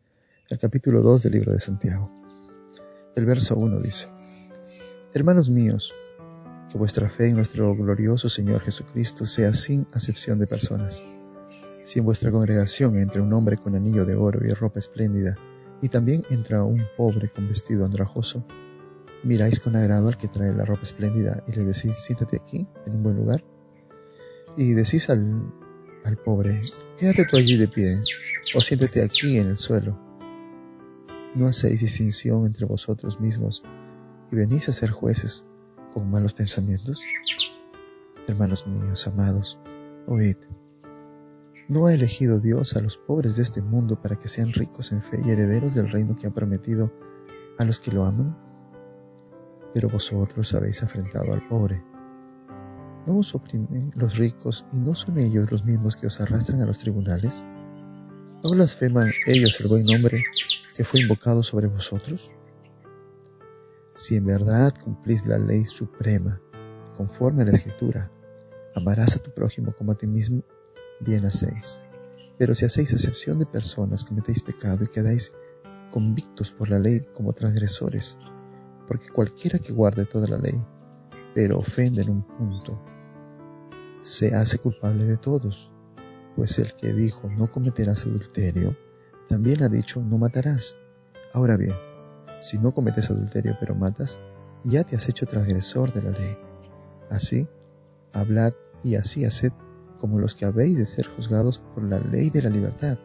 el 0.50 0.58
capítulo 0.58 1.00
2 1.00 1.22
del 1.22 1.32
libro 1.32 1.52
de 1.52 1.60
Santiago. 1.60 2.10
El 3.14 3.24
verso 3.24 3.54
1 3.56 3.78
dice, 3.82 4.08
Hermanos 5.14 5.48
míos, 5.48 5.94
que 6.68 6.76
vuestra 6.76 7.08
fe 7.08 7.28
en 7.28 7.36
nuestro 7.36 7.72
glorioso 7.76 8.28
Señor 8.28 8.62
Jesucristo 8.62 9.26
sea 9.26 9.54
sin 9.54 9.86
acepción 9.92 10.40
de 10.40 10.48
personas. 10.48 11.04
Si 11.82 11.98
en 11.98 12.04
vuestra 12.04 12.30
congregación 12.30 12.98
entra 12.98 13.22
un 13.22 13.32
hombre 13.32 13.56
con 13.56 13.74
anillo 13.74 14.04
de 14.04 14.14
oro 14.14 14.46
y 14.46 14.52
ropa 14.52 14.78
espléndida, 14.78 15.36
y 15.80 15.88
también 15.88 16.24
entra 16.30 16.62
un 16.62 16.84
pobre 16.96 17.28
con 17.28 17.48
vestido 17.48 17.84
andrajoso, 17.84 18.46
miráis 19.24 19.60
con 19.60 19.74
agrado 19.76 20.08
al 20.08 20.16
que 20.16 20.28
trae 20.28 20.54
la 20.54 20.64
ropa 20.64 20.82
espléndida 20.82 21.42
y 21.46 21.52
le 21.52 21.64
decís, 21.64 21.96
siéntate 21.96 22.36
aquí, 22.36 22.66
en 22.86 22.96
un 22.96 23.02
buen 23.02 23.16
lugar. 23.16 23.44
Y 24.56 24.72
decís 24.74 25.10
al, 25.10 25.52
al 26.04 26.16
pobre, 26.18 26.60
quédate 26.96 27.24
tú 27.24 27.36
allí 27.36 27.56
de 27.56 27.68
pie, 27.68 27.88
o 28.54 28.60
siéntate 28.60 29.04
aquí 29.04 29.38
en 29.38 29.48
el 29.48 29.58
suelo. 29.58 29.98
No 31.34 31.46
hacéis 31.46 31.80
distinción 31.80 32.46
entre 32.46 32.66
vosotros 32.66 33.18
mismos 33.18 33.64
y 34.30 34.36
venís 34.36 34.68
a 34.68 34.72
ser 34.72 34.90
jueces 34.90 35.46
con 35.92 36.10
malos 36.10 36.32
pensamientos. 36.32 37.00
Hermanos 38.28 38.66
míos, 38.66 39.06
amados, 39.06 39.58
oíd. 40.06 40.36
¿No 41.68 41.86
ha 41.86 41.94
elegido 41.94 42.40
Dios 42.40 42.76
a 42.76 42.80
los 42.80 42.96
pobres 42.96 43.36
de 43.36 43.42
este 43.42 43.62
mundo 43.62 44.00
para 44.00 44.16
que 44.16 44.28
sean 44.28 44.52
ricos 44.52 44.90
en 44.92 45.00
fe 45.00 45.20
y 45.24 45.30
herederos 45.30 45.74
del 45.74 45.90
reino 45.90 46.16
que 46.16 46.26
ha 46.26 46.34
prometido 46.34 46.92
a 47.58 47.64
los 47.64 47.78
que 47.78 47.92
lo 47.92 48.04
aman? 48.04 48.36
Pero 49.72 49.88
vosotros 49.88 50.52
habéis 50.54 50.82
afrentado 50.82 51.32
al 51.32 51.46
pobre. 51.46 51.82
¿No 53.06 53.18
os 53.18 53.34
oprimen 53.34 53.92
los 53.94 54.16
ricos 54.16 54.66
y 54.72 54.80
no 54.80 54.94
son 54.94 55.18
ellos 55.18 55.50
los 55.50 55.64
mismos 55.64 55.96
que 55.96 56.06
os 56.06 56.20
arrastran 56.20 56.60
a 56.62 56.66
los 56.66 56.78
tribunales? 56.78 57.44
¿No 58.42 58.50
blasfeman 58.50 59.10
ellos 59.26 59.58
el 59.60 59.68
buen 59.68 59.84
nombre 59.84 60.24
que 60.76 60.84
fue 60.84 61.00
invocado 61.00 61.42
sobre 61.42 61.68
vosotros? 61.68 62.32
Si 63.94 64.16
en 64.16 64.26
verdad 64.26 64.74
cumplís 64.82 65.24
la 65.26 65.38
ley 65.38 65.64
suprema, 65.64 66.40
conforme 66.96 67.42
a 67.42 67.44
la 67.46 67.52
Escritura, 67.52 68.10
amarás 68.74 69.16
a 69.16 69.20
tu 69.20 69.32
prójimo 69.32 69.70
como 69.72 69.92
a 69.92 69.94
ti 69.94 70.06
mismo, 70.06 70.42
bien 71.04 71.24
hacéis. 71.24 71.80
Pero 72.38 72.54
si 72.54 72.64
hacéis 72.64 72.92
excepción 72.92 73.38
de 73.38 73.46
personas, 73.46 74.04
cometéis 74.04 74.42
pecado 74.42 74.84
y 74.84 74.88
quedáis 74.88 75.32
convictos 75.90 76.52
por 76.52 76.70
la 76.70 76.78
ley 76.78 77.00
como 77.12 77.32
transgresores, 77.32 78.18
porque 78.86 79.08
cualquiera 79.10 79.58
que 79.58 79.72
guarde 79.72 80.06
toda 80.06 80.26
la 80.26 80.38
ley, 80.38 80.60
pero 81.34 81.58
ofende 81.58 82.02
en 82.02 82.10
un 82.10 82.22
punto, 82.22 82.82
se 84.00 84.34
hace 84.34 84.58
culpable 84.58 85.04
de 85.04 85.16
todos, 85.16 85.70
pues 86.34 86.58
el 86.58 86.74
que 86.74 86.92
dijo 86.92 87.28
no 87.28 87.48
cometerás 87.50 88.04
adulterio, 88.06 88.76
también 89.28 89.62
ha 89.62 89.68
dicho 89.68 90.02
no 90.02 90.18
matarás. 90.18 90.76
Ahora 91.32 91.56
bien, 91.56 91.74
si 92.40 92.58
no 92.58 92.72
cometes 92.72 93.10
adulterio 93.10 93.56
pero 93.60 93.74
matas, 93.74 94.18
ya 94.64 94.82
te 94.82 94.96
has 94.96 95.08
hecho 95.08 95.26
transgresor 95.26 95.92
de 95.92 96.02
la 96.02 96.10
ley. 96.10 96.36
Así, 97.10 97.48
hablad 98.12 98.52
y 98.82 98.96
así 98.96 99.24
haced 99.24 99.52
como 100.02 100.18
los 100.18 100.34
que 100.34 100.44
habéis 100.44 100.76
de 100.78 100.84
ser 100.84 101.06
juzgados 101.06 101.60
por 101.60 101.84
la 101.84 102.00
ley 102.00 102.28
de 102.28 102.42
la 102.42 102.50
libertad, 102.50 102.98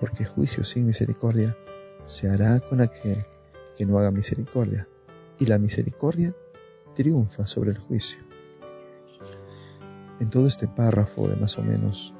porque 0.00 0.24
juicio 0.24 0.64
sin 0.64 0.86
misericordia 0.86 1.54
se 2.06 2.30
hará 2.30 2.60
con 2.60 2.80
aquel 2.80 3.26
que 3.76 3.84
no 3.84 3.98
haga 3.98 4.10
misericordia, 4.10 4.88
y 5.38 5.44
la 5.44 5.58
misericordia 5.58 6.34
triunfa 6.94 7.46
sobre 7.46 7.72
el 7.72 7.78
juicio. 7.78 8.20
En 10.18 10.30
todo 10.30 10.46
este 10.46 10.66
párrafo 10.66 11.28
de 11.28 11.36
más 11.36 11.58
o 11.58 11.62
menos 11.62 12.14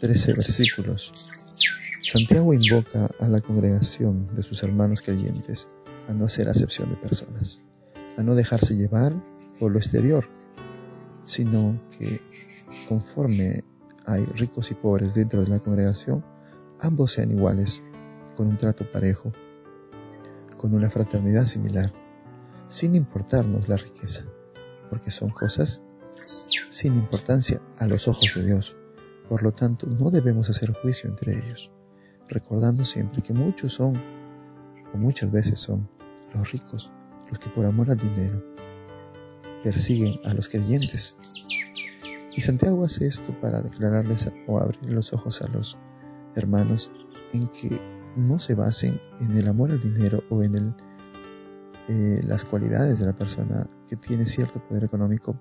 13 0.00 0.32
versículos, 0.32 1.12
Santiago 2.02 2.52
invoca 2.52 3.08
a 3.20 3.28
la 3.28 3.40
congregación 3.40 4.34
de 4.34 4.42
sus 4.42 4.64
hermanos 4.64 5.02
creyentes 5.02 5.68
a 6.08 6.14
no 6.14 6.24
hacer 6.24 6.48
acepción 6.48 6.90
de 6.90 6.96
personas, 6.96 7.62
a 8.16 8.24
no 8.24 8.34
dejarse 8.34 8.74
llevar 8.74 9.14
por 9.60 9.70
lo 9.70 9.78
exterior, 9.78 10.28
sino 11.24 11.80
que 11.96 12.20
conforme 12.88 13.64
hay 14.06 14.24
ricos 14.24 14.70
y 14.70 14.74
pobres 14.74 15.14
dentro 15.14 15.42
de 15.42 15.50
la 15.50 15.58
congregación, 15.58 16.24
ambos 16.80 17.12
sean 17.12 17.30
iguales, 17.30 17.82
con 18.36 18.48
un 18.48 18.56
trato 18.56 18.90
parejo, 18.90 19.32
con 20.56 20.74
una 20.74 20.90
fraternidad 20.90 21.46
similar, 21.46 21.92
sin 22.68 22.94
importarnos 22.94 23.68
la 23.68 23.76
riqueza, 23.76 24.24
porque 24.90 25.10
son 25.10 25.30
cosas 25.30 25.82
sin 26.68 26.94
importancia 26.96 27.60
a 27.78 27.86
los 27.86 28.06
ojos 28.08 28.32
de 28.34 28.44
Dios. 28.44 28.76
Por 29.28 29.42
lo 29.42 29.52
tanto, 29.52 29.86
no 29.86 30.10
debemos 30.10 30.50
hacer 30.50 30.72
juicio 30.72 31.10
entre 31.10 31.32
ellos, 31.38 31.70
recordando 32.28 32.84
siempre 32.84 33.22
que 33.22 33.32
muchos 33.32 33.72
son, 33.72 34.00
o 34.92 34.96
muchas 34.96 35.30
veces 35.30 35.58
son, 35.58 35.88
los 36.34 36.52
ricos 36.52 36.92
los 37.30 37.38
que 37.38 37.50
por 37.50 37.66
amor 37.66 37.90
al 37.90 37.98
dinero 37.98 38.42
persiguen 39.62 40.20
a 40.24 40.34
los 40.34 40.48
creyentes. 40.48 41.16
Y 42.36 42.42
Santiago 42.42 42.84
hace 42.84 43.06
esto 43.06 43.32
para 43.40 43.62
declararles 43.62 44.30
o 44.46 44.58
abrir 44.58 44.92
los 44.92 45.14
ojos 45.14 45.40
a 45.40 45.48
los 45.48 45.78
hermanos 46.34 46.92
en 47.32 47.48
que 47.48 47.80
no 48.14 48.38
se 48.38 48.54
basen 48.54 49.00
en 49.20 49.34
el 49.38 49.48
amor 49.48 49.70
al 49.70 49.80
dinero 49.80 50.22
o 50.28 50.42
en 50.42 50.74
eh, 51.88 52.20
las 52.24 52.44
cualidades 52.44 52.98
de 52.98 53.06
la 53.06 53.14
persona 53.14 53.66
que 53.88 53.96
tiene 53.96 54.26
cierto 54.26 54.60
poder 54.60 54.84
económico 54.84 55.34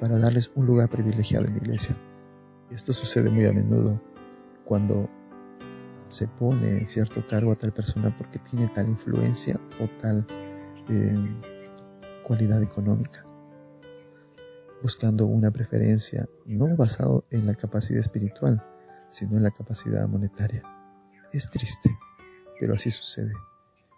para 0.00 0.18
darles 0.18 0.52
un 0.54 0.66
lugar 0.66 0.88
privilegiado 0.88 1.46
en 1.46 1.54
la 1.54 1.58
iglesia. 1.58 1.96
Esto 2.70 2.92
sucede 2.92 3.28
muy 3.28 3.46
a 3.46 3.52
menudo 3.52 4.00
cuando 4.64 5.10
se 6.06 6.28
pone 6.28 6.86
cierto 6.86 7.26
cargo 7.26 7.50
a 7.50 7.56
tal 7.56 7.72
persona 7.72 8.16
porque 8.16 8.38
tiene 8.38 8.68
tal 8.68 8.88
influencia 8.88 9.60
o 9.80 9.88
tal 10.00 10.24
eh, 10.88 11.42
cualidad 12.22 12.62
económica, 12.62 13.26
buscando 14.82 15.26
una 15.26 15.50
preferencia 15.50 16.28
no 16.46 16.76
basado 16.76 17.24
en 17.30 17.46
la 17.46 17.54
capacidad 17.54 18.00
espiritual, 18.00 18.64
sino 19.08 19.36
en 19.36 19.42
la 19.42 19.50
capacidad 19.50 20.08
monetaria. 20.08 20.62
Es 21.32 21.50
triste, 21.50 21.96
pero 22.58 22.74
así 22.74 22.90
sucede. 22.90 23.32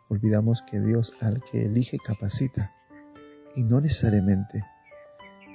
Olvidamos 0.08 0.62
que 0.62 0.80
Dios 0.80 1.14
al 1.20 1.42
que 1.42 1.64
elige 1.64 1.98
capacita 1.98 2.72
y 3.54 3.64
no 3.64 3.80
necesariamente 3.80 4.64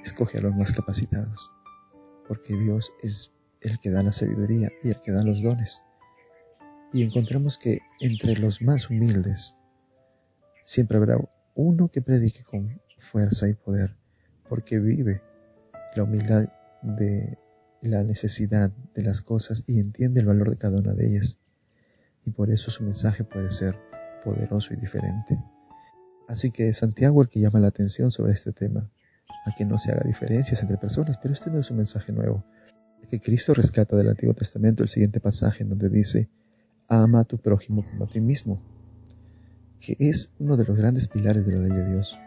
escoge 0.02 0.38
a 0.38 0.40
los 0.40 0.54
más 0.54 0.72
capacitados, 0.72 1.50
porque 2.26 2.56
Dios 2.56 2.92
es 3.02 3.32
el 3.60 3.78
que 3.80 3.90
da 3.90 4.02
la 4.02 4.12
sabiduría 4.12 4.70
y 4.82 4.90
el 4.90 5.00
que 5.00 5.12
da 5.12 5.22
los 5.22 5.42
dones. 5.42 5.82
Y 6.92 7.02
encontramos 7.02 7.58
que 7.58 7.80
entre 8.00 8.36
los 8.36 8.62
más 8.62 8.88
humildes 8.88 9.54
siempre 10.64 10.96
habrá 10.96 11.18
uno 11.54 11.88
que 11.88 12.02
predique 12.02 12.42
con 12.44 12.80
fuerza 12.98 13.48
y 13.48 13.54
poder, 13.54 13.96
porque 14.48 14.78
vive 14.78 15.22
la 15.94 16.04
humildad 16.04 16.48
de 16.82 17.38
la 17.82 18.02
necesidad 18.04 18.70
de 18.94 19.02
las 19.02 19.20
cosas 19.20 19.62
y 19.66 19.80
entiende 19.80 20.20
el 20.20 20.26
valor 20.26 20.50
de 20.50 20.58
cada 20.58 20.78
una 20.78 20.94
de 20.94 21.06
ellas. 21.06 21.38
Y 22.24 22.30
por 22.30 22.50
eso 22.50 22.70
su 22.70 22.84
mensaje 22.84 23.24
puede 23.24 23.50
ser 23.50 23.76
poderoso 24.24 24.74
y 24.74 24.76
diferente. 24.76 25.38
Así 26.28 26.50
que 26.50 26.74
Santiago 26.74 27.22
el 27.22 27.28
que 27.28 27.40
llama 27.40 27.60
la 27.60 27.68
atención 27.68 28.10
sobre 28.10 28.32
este 28.32 28.52
tema 28.52 28.90
a 29.44 29.54
que 29.56 29.64
no 29.64 29.78
se 29.78 29.92
haga 29.92 30.02
diferencias 30.04 30.60
entre 30.62 30.76
personas, 30.76 31.16
pero 31.22 31.32
este 31.32 31.50
no 31.50 31.58
es 31.58 31.70
un 31.70 31.78
mensaje 31.78 32.12
nuevo. 32.12 32.44
Que 33.08 33.20
Cristo 33.20 33.54
rescata 33.54 33.96
del 33.96 34.10
Antiguo 34.10 34.34
Testamento 34.34 34.82
el 34.82 34.90
siguiente 34.90 35.20
pasaje 35.20 35.62
en 35.62 35.70
donde 35.70 35.88
dice, 35.88 36.28
ama 36.88 37.20
a 37.20 37.24
tu 37.24 37.38
prójimo 37.38 37.82
como 37.82 38.04
a 38.04 38.08
ti 38.08 38.20
mismo, 38.20 38.60
que 39.80 39.96
es 39.98 40.32
uno 40.38 40.58
de 40.58 40.64
los 40.64 40.76
grandes 40.76 41.08
pilares 41.08 41.46
de 41.46 41.54
la 41.54 41.60
ley 41.60 41.72
de 41.72 41.88
Dios, 41.88 42.18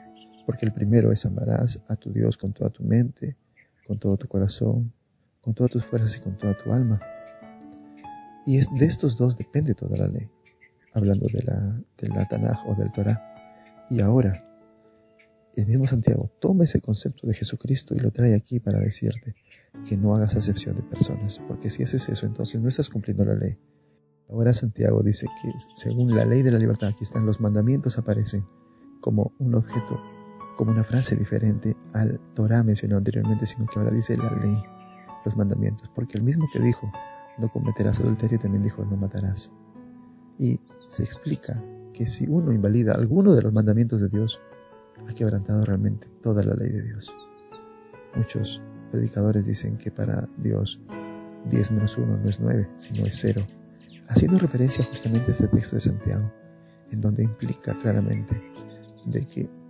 porque 0.45 0.65
el 0.65 0.73
primero 0.73 1.11
es 1.11 1.25
amarás 1.25 1.79
a 1.87 1.95
tu 1.95 2.11
Dios 2.11 2.37
con 2.37 2.53
toda 2.53 2.69
tu 2.69 2.83
mente, 2.83 3.37
con 3.85 3.99
todo 3.99 4.17
tu 4.17 4.27
corazón, 4.27 4.93
con 5.41 5.53
todas 5.53 5.71
tus 5.71 5.85
fuerzas 5.85 6.15
y 6.17 6.19
con 6.19 6.37
toda 6.37 6.57
tu 6.57 6.71
alma. 6.71 6.99
Y 8.45 8.57
de 8.57 8.85
estos 8.85 9.17
dos 9.17 9.35
depende 9.35 9.75
toda 9.75 9.97
la 9.97 10.07
ley, 10.07 10.29
hablando 10.93 11.27
de 11.27 11.43
la, 11.43 11.81
del 11.97 12.27
Tanaj 12.27 12.67
o 12.67 12.75
del 12.75 12.91
Torah. 12.91 13.21
Y 13.89 14.01
ahora, 14.01 14.43
el 15.55 15.67
mismo 15.67 15.85
Santiago 15.85 16.31
toma 16.39 16.63
ese 16.63 16.81
concepto 16.81 17.27
de 17.27 17.33
Jesucristo 17.33 17.93
y 17.93 17.99
lo 17.99 18.11
trae 18.11 18.35
aquí 18.35 18.59
para 18.59 18.79
decirte, 18.79 19.35
que 19.85 19.97
no 19.97 20.15
hagas 20.15 20.35
acepción 20.35 20.75
de 20.75 20.83
personas, 20.83 21.39
porque 21.47 21.69
si 21.69 21.83
haces 21.83 22.09
eso, 22.09 22.25
entonces 22.25 22.61
no 22.61 22.69
estás 22.69 22.89
cumpliendo 22.89 23.25
la 23.25 23.35
ley. 23.35 23.57
Ahora 24.29 24.53
Santiago 24.53 25.03
dice 25.03 25.27
que 25.41 25.51
según 25.75 26.15
la 26.15 26.25
ley 26.25 26.41
de 26.41 26.51
la 26.51 26.59
libertad, 26.59 26.89
aquí 26.89 27.03
están 27.03 27.25
los 27.25 27.39
mandamientos, 27.41 27.97
aparecen 27.97 28.45
como 29.01 29.33
un 29.39 29.55
objeto, 29.55 29.99
como 30.61 30.73
una 30.73 30.83
frase 30.83 31.15
diferente 31.15 31.75
al 31.91 32.19
Torah 32.35 32.61
mencionado 32.61 32.99
anteriormente, 32.99 33.47
sino 33.47 33.65
que 33.65 33.79
ahora 33.79 33.89
dice 33.89 34.15
la 34.15 34.29
ley, 34.29 34.63
los 35.25 35.35
mandamientos, 35.35 35.89
porque 35.95 36.19
el 36.19 36.23
mismo 36.23 36.47
que 36.53 36.59
dijo, 36.59 36.91
no 37.39 37.51
cometerás 37.51 37.99
adulterio, 37.99 38.37
también 38.37 38.61
dijo, 38.61 38.85
no 38.85 38.95
matarás. 38.95 39.51
Y 40.37 40.61
se 40.87 41.01
explica 41.01 41.59
que 41.93 42.05
si 42.05 42.27
uno 42.27 42.53
invalida 42.53 42.93
alguno 42.93 43.33
de 43.33 43.41
los 43.41 43.51
mandamientos 43.51 44.01
de 44.01 44.09
Dios, 44.09 44.39
ha 45.09 45.13
quebrantado 45.15 45.65
realmente 45.65 46.07
toda 46.21 46.43
la 46.43 46.53
ley 46.53 46.69
de 46.69 46.83
Dios. 46.83 47.11
Muchos 48.15 48.61
predicadores 48.91 49.47
dicen 49.47 49.77
que 49.77 49.89
para 49.89 50.29
Dios 50.37 50.79
10 51.49 51.71
menos 51.71 51.97
1 51.97 52.05
no 52.05 52.29
es 52.29 52.39
9, 52.39 52.69
sino 52.77 53.07
es 53.07 53.17
0, 53.17 53.41
haciendo 54.09 54.37
referencia 54.37 54.85
justamente 54.85 55.31
a 55.31 55.31
este 55.31 55.47
texto 55.47 55.77
de 55.77 55.81
Santiago, 55.81 56.31
en 56.91 57.01
donde 57.01 57.23
implica 57.23 57.75
claramente 57.79 58.39
de 59.07 59.25
que 59.25 59.60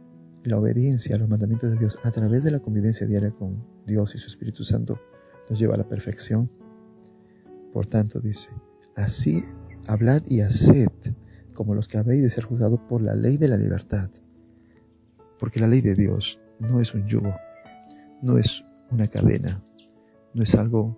la 0.44 0.58
obediencia 0.58 1.16
a 1.16 1.20
los 1.20 1.30
mandamientos 1.30 1.72
de 1.72 1.78
Dios 1.78 2.00
a 2.04 2.12
través 2.12 2.44
de 2.44 2.52
la 2.52 2.60
convivencia 2.60 3.06
diaria 3.06 3.32
con 3.32 3.64
Dios 3.86 4.16
y 4.16 4.18
su 4.18 4.28
Espíritu 4.28 4.64
Santo 4.64 5.00
nos 5.50 5.60
lleva 5.60 5.76
a 5.76 5.78
la 5.78 5.88
perfección. 5.88 6.50
Por 7.74 7.86
tanto, 7.86 8.20
dice, 8.20 8.50
así 8.96 9.44
hablad 9.88 10.24
y 10.28 10.42
haced 10.42 10.90
como 11.54 11.76
los 11.76 11.88
que 11.88 11.98
habéis 11.98 12.24
de 12.24 12.30
ser 12.30 12.44
juzgados 12.44 12.80
por 12.88 13.02
la 13.02 13.14
ley 13.14 13.38
de 13.38 13.48
la 13.48 13.58
libertad. 13.58 14.10
Porque 15.38 15.60
la 15.60 15.68
ley 15.68 15.82
de 15.82 15.94
Dios 15.94 16.40
no 16.60 16.80
es 16.80 16.94
un 16.94 17.06
yugo, 17.06 17.36
no 18.22 18.38
es 18.38 18.64
una 18.92 19.08
cadena, 19.08 19.64
no 20.34 20.44
es 20.44 20.56
algo 20.56 20.98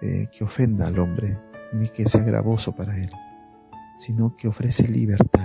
eh, 0.00 0.28
que 0.36 0.44
ofenda 0.44 0.86
al 0.86 0.98
hombre, 0.98 1.38
ni 1.72 1.88
que 1.88 2.08
sea 2.08 2.22
gravoso 2.22 2.74
para 2.74 2.96
él, 2.96 3.10
sino 3.98 4.36
que 4.36 4.48
ofrece 4.48 4.88
libertad. 4.88 5.43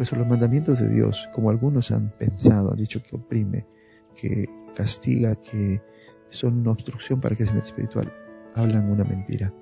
Por 0.00 0.06
eso 0.06 0.16
los 0.16 0.26
mandamientos 0.26 0.80
de 0.80 0.88
Dios, 0.88 1.28
como 1.34 1.50
algunos 1.50 1.90
han 1.90 2.12
pensado, 2.18 2.72
han 2.72 2.78
dicho 2.78 3.02
que 3.02 3.16
oprime, 3.16 3.66
que 4.14 4.48
castiga, 4.74 5.34
que 5.34 5.82
son 6.30 6.60
una 6.60 6.70
obstrucción 6.70 7.20
para 7.20 7.34
el 7.34 7.36
crecimiento 7.36 7.68
espiritual, 7.68 8.10
hablan 8.54 8.90
una 8.90 9.04
mentira. 9.04 9.52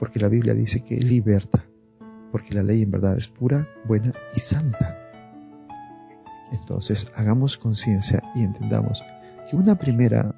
Porque 0.00 0.18
la 0.18 0.26
Biblia 0.26 0.52
dice 0.52 0.82
que 0.82 0.96
liberta, 0.96 1.64
porque 2.32 2.54
la 2.54 2.64
ley 2.64 2.82
en 2.82 2.90
verdad 2.90 3.16
es 3.18 3.28
pura, 3.28 3.68
buena 3.84 4.12
y 4.34 4.40
santa. 4.40 4.98
Entonces, 6.50 7.12
hagamos 7.14 7.56
conciencia 7.56 8.20
y 8.34 8.42
entendamos 8.42 9.04
que 9.48 9.54
una 9.54 9.78
primera 9.78 10.34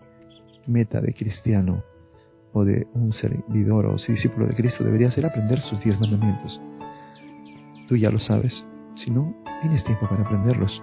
meta 0.66 1.00
de 1.00 1.14
cristiano 1.14 1.82
o 2.52 2.66
de 2.66 2.87
un 2.92 3.14
servidor 3.14 3.87
o 3.87 3.97
discípulo 3.97 4.47
de 4.47 4.54
Cristo 4.54 4.85
debería 4.85 5.11
ser 5.11 5.25
aprender 5.25 5.62
sus 5.62 5.82
diez 5.82 5.99
mandamientos. 5.99 6.61
Tú 7.88 7.97
ya 7.97 8.11
lo 8.11 8.20
sabes, 8.20 8.66
si 8.94 9.11
no, 9.11 9.35
tienes 9.61 9.85
tiempo 9.85 10.09
para 10.09 10.23
aprenderlos. 10.23 10.82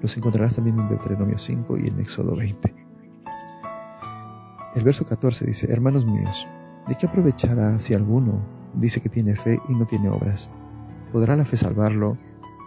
Los 0.00 0.16
encontrarás 0.16 0.56
también 0.56 0.78
en 0.78 0.88
Deuteronomio 0.88 1.38
5 1.38 1.78
y 1.78 1.88
en 1.88 2.00
Éxodo 2.00 2.36
20. 2.36 2.74
El 4.74 4.84
verso 4.84 5.06
14 5.06 5.46
dice, 5.46 5.72
Hermanos 5.72 6.04
míos, 6.04 6.46
¿de 6.88 6.96
qué 6.96 7.06
aprovechará 7.06 7.78
si 7.78 7.94
alguno 7.94 8.42
dice 8.74 9.00
que 9.00 9.08
tiene 9.08 9.36
fe 9.36 9.60
y 9.68 9.74
no 9.74 9.86
tiene 9.86 10.08
obras? 10.08 10.50
¿Podrá 11.12 11.36
la 11.36 11.44
fe 11.44 11.56
salvarlo? 11.56 12.16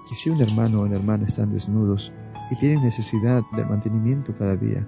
Y 0.09 0.15
si 0.15 0.29
un 0.29 0.41
hermano 0.41 0.79
o 0.79 0.85
una 0.85 0.95
hermana 0.95 1.25
están 1.25 1.51
desnudos 1.51 2.13
y 2.49 2.55
tienen 2.55 2.83
necesidad 2.83 3.43
del 3.55 3.67
mantenimiento 3.67 4.33
cada 4.33 4.55
día, 4.55 4.87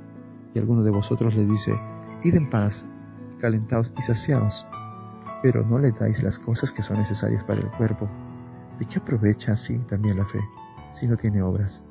y 0.53 0.60
alguno 0.60 0.82
de 0.82 0.91
vosotros 0.91 1.36
les 1.36 1.48
dice, 1.48 1.77
id 2.24 2.36
en 2.36 2.50
paz, 2.50 2.86
calentaos 3.38 3.91
y 3.98 4.01
saciaos, 4.01 4.65
pero 5.44 5.66
no 5.66 5.77
le 5.77 5.92
dais 5.92 6.24
las 6.24 6.40
cosas 6.40 6.72
que 6.72 6.83
son 6.83 6.98
necesarias 6.98 7.44
para 7.44 7.62
el 7.62 7.70
cuerpo, 7.72 8.09
¿de 8.79 8.85
qué 8.85 9.00
aprovecha 9.00 9.51
así 9.51 9.77
también 9.79 10.18
la 10.18 10.25
fe 10.25 10.39
si 10.94 11.07
no 11.07 11.18
tiene 11.18 11.42
obras? 11.42 11.83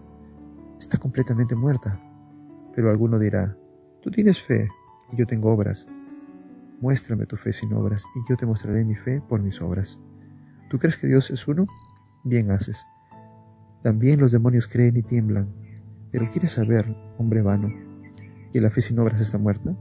Está 0.78 0.96
completamente 0.96 1.54
muerta. 1.54 2.00
Pero 2.74 2.90
alguno 2.90 3.18
dirá, 3.18 3.56
tú 4.02 4.10
tienes 4.10 4.40
fe 4.40 4.68
y 5.12 5.16
yo 5.16 5.26
tengo 5.26 5.52
obras. 5.52 5.86
Muéstrame 6.80 7.26
tu 7.26 7.36
fe 7.36 7.52
sin 7.52 7.72
obras 7.74 8.04
y 8.14 8.30
yo 8.30 8.36
te 8.36 8.46
mostraré 8.46 8.84
mi 8.84 8.94
fe 8.94 9.20
por 9.20 9.42
mis 9.42 9.60
obras. 9.60 10.00
¿Tú 10.70 10.78
crees 10.78 10.96
que 10.96 11.08
Dios 11.08 11.30
es 11.30 11.46
uno? 11.48 11.64
Bien 12.24 12.50
haces. 12.50 12.86
También 13.82 14.20
los 14.20 14.32
demonios 14.32 14.68
creen 14.68 14.96
y 14.96 15.02
tiemblan. 15.02 15.48
Pero 16.10 16.30
¿quieres 16.30 16.52
saber, 16.52 16.96
hombre 17.18 17.42
vano, 17.42 17.68
que 18.52 18.60
la 18.60 18.70
fe 18.70 18.80
sin 18.80 18.98
obras 18.98 19.20
está 19.20 19.38
muerta? 19.38 19.76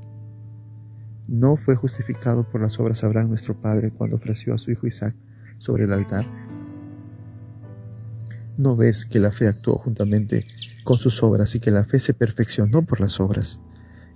¿No 1.28 1.56
fue 1.56 1.76
justificado 1.76 2.50
por 2.50 2.62
las 2.62 2.80
obras 2.80 3.04
Abraham 3.04 3.30
nuestro 3.30 3.60
Padre 3.62 3.92
cuando 3.92 4.16
ofreció 4.18 4.54
a 4.54 4.58
su 4.58 4.72
hijo 4.72 4.88
Isaac 4.88 5.16
sobre 5.58 5.86
el 5.86 5.94
altar? 5.94 6.47
¿No 8.58 8.76
ves 8.76 9.06
que 9.06 9.20
la 9.20 9.32
fe 9.32 9.48
actuó 9.48 9.78
juntamente 9.78 10.44
con 10.84 10.98
sus 10.98 11.22
obras 11.22 11.54
y 11.54 11.60
que 11.60 11.70
la 11.70 11.84
fe 11.84 12.00
se 12.00 12.16
perfeccionó 12.16 12.82
por 12.82 13.00
las 13.00 13.20
obras? 13.20 13.60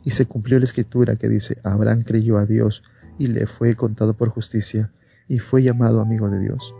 Y 0.04 0.12
se 0.12 0.26
cumplió 0.26 0.58
la 0.58 0.66
escritura 0.66 1.16
que 1.16 1.30
dice, 1.30 1.60
Abraham 1.64 2.02
creyó 2.02 2.40
a 2.40 2.48
Dios 2.48 2.82
y 3.20 3.28
le 3.28 3.46
fue 3.46 3.76
contado 3.76 4.18
por 4.18 4.30
justicia 4.30 4.92
y 5.28 5.38
fue 5.38 5.62
llamado 5.62 6.02
amigo 6.02 6.28
de 6.32 6.40
Dios. 6.40 6.74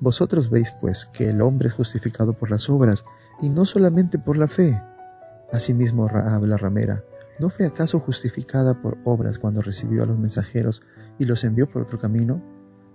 Vosotros 0.00 0.50
veis 0.50 0.72
pues 0.80 1.04
que 1.04 1.30
el 1.30 1.42
hombre 1.42 1.66
es 1.66 1.74
justificado 1.74 2.32
por 2.34 2.48
las 2.48 2.70
obras 2.70 3.04
y 3.42 3.48
no 3.48 3.64
solamente 3.64 4.20
por 4.20 4.36
la 4.36 4.46
fe. 4.46 4.80
Asimismo 5.50 6.06
Raab 6.06 6.44
la 6.44 6.58
ramera, 6.58 7.02
¿no 7.40 7.50
fue 7.50 7.66
acaso 7.66 7.98
justificada 7.98 8.80
por 8.80 8.98
obras 9.02 9.40
cuando 9.40 9.62
recibió 9.62 10.04
a 10.04 10.06
los 10.06 10.18
mensajeros 10.18 10.82
y 11.18 11.24
los 11.24 11.42
envió 11.42 11.68
por 11.68 11.82
otro 11.82 11.98
camino? 11.98 12.40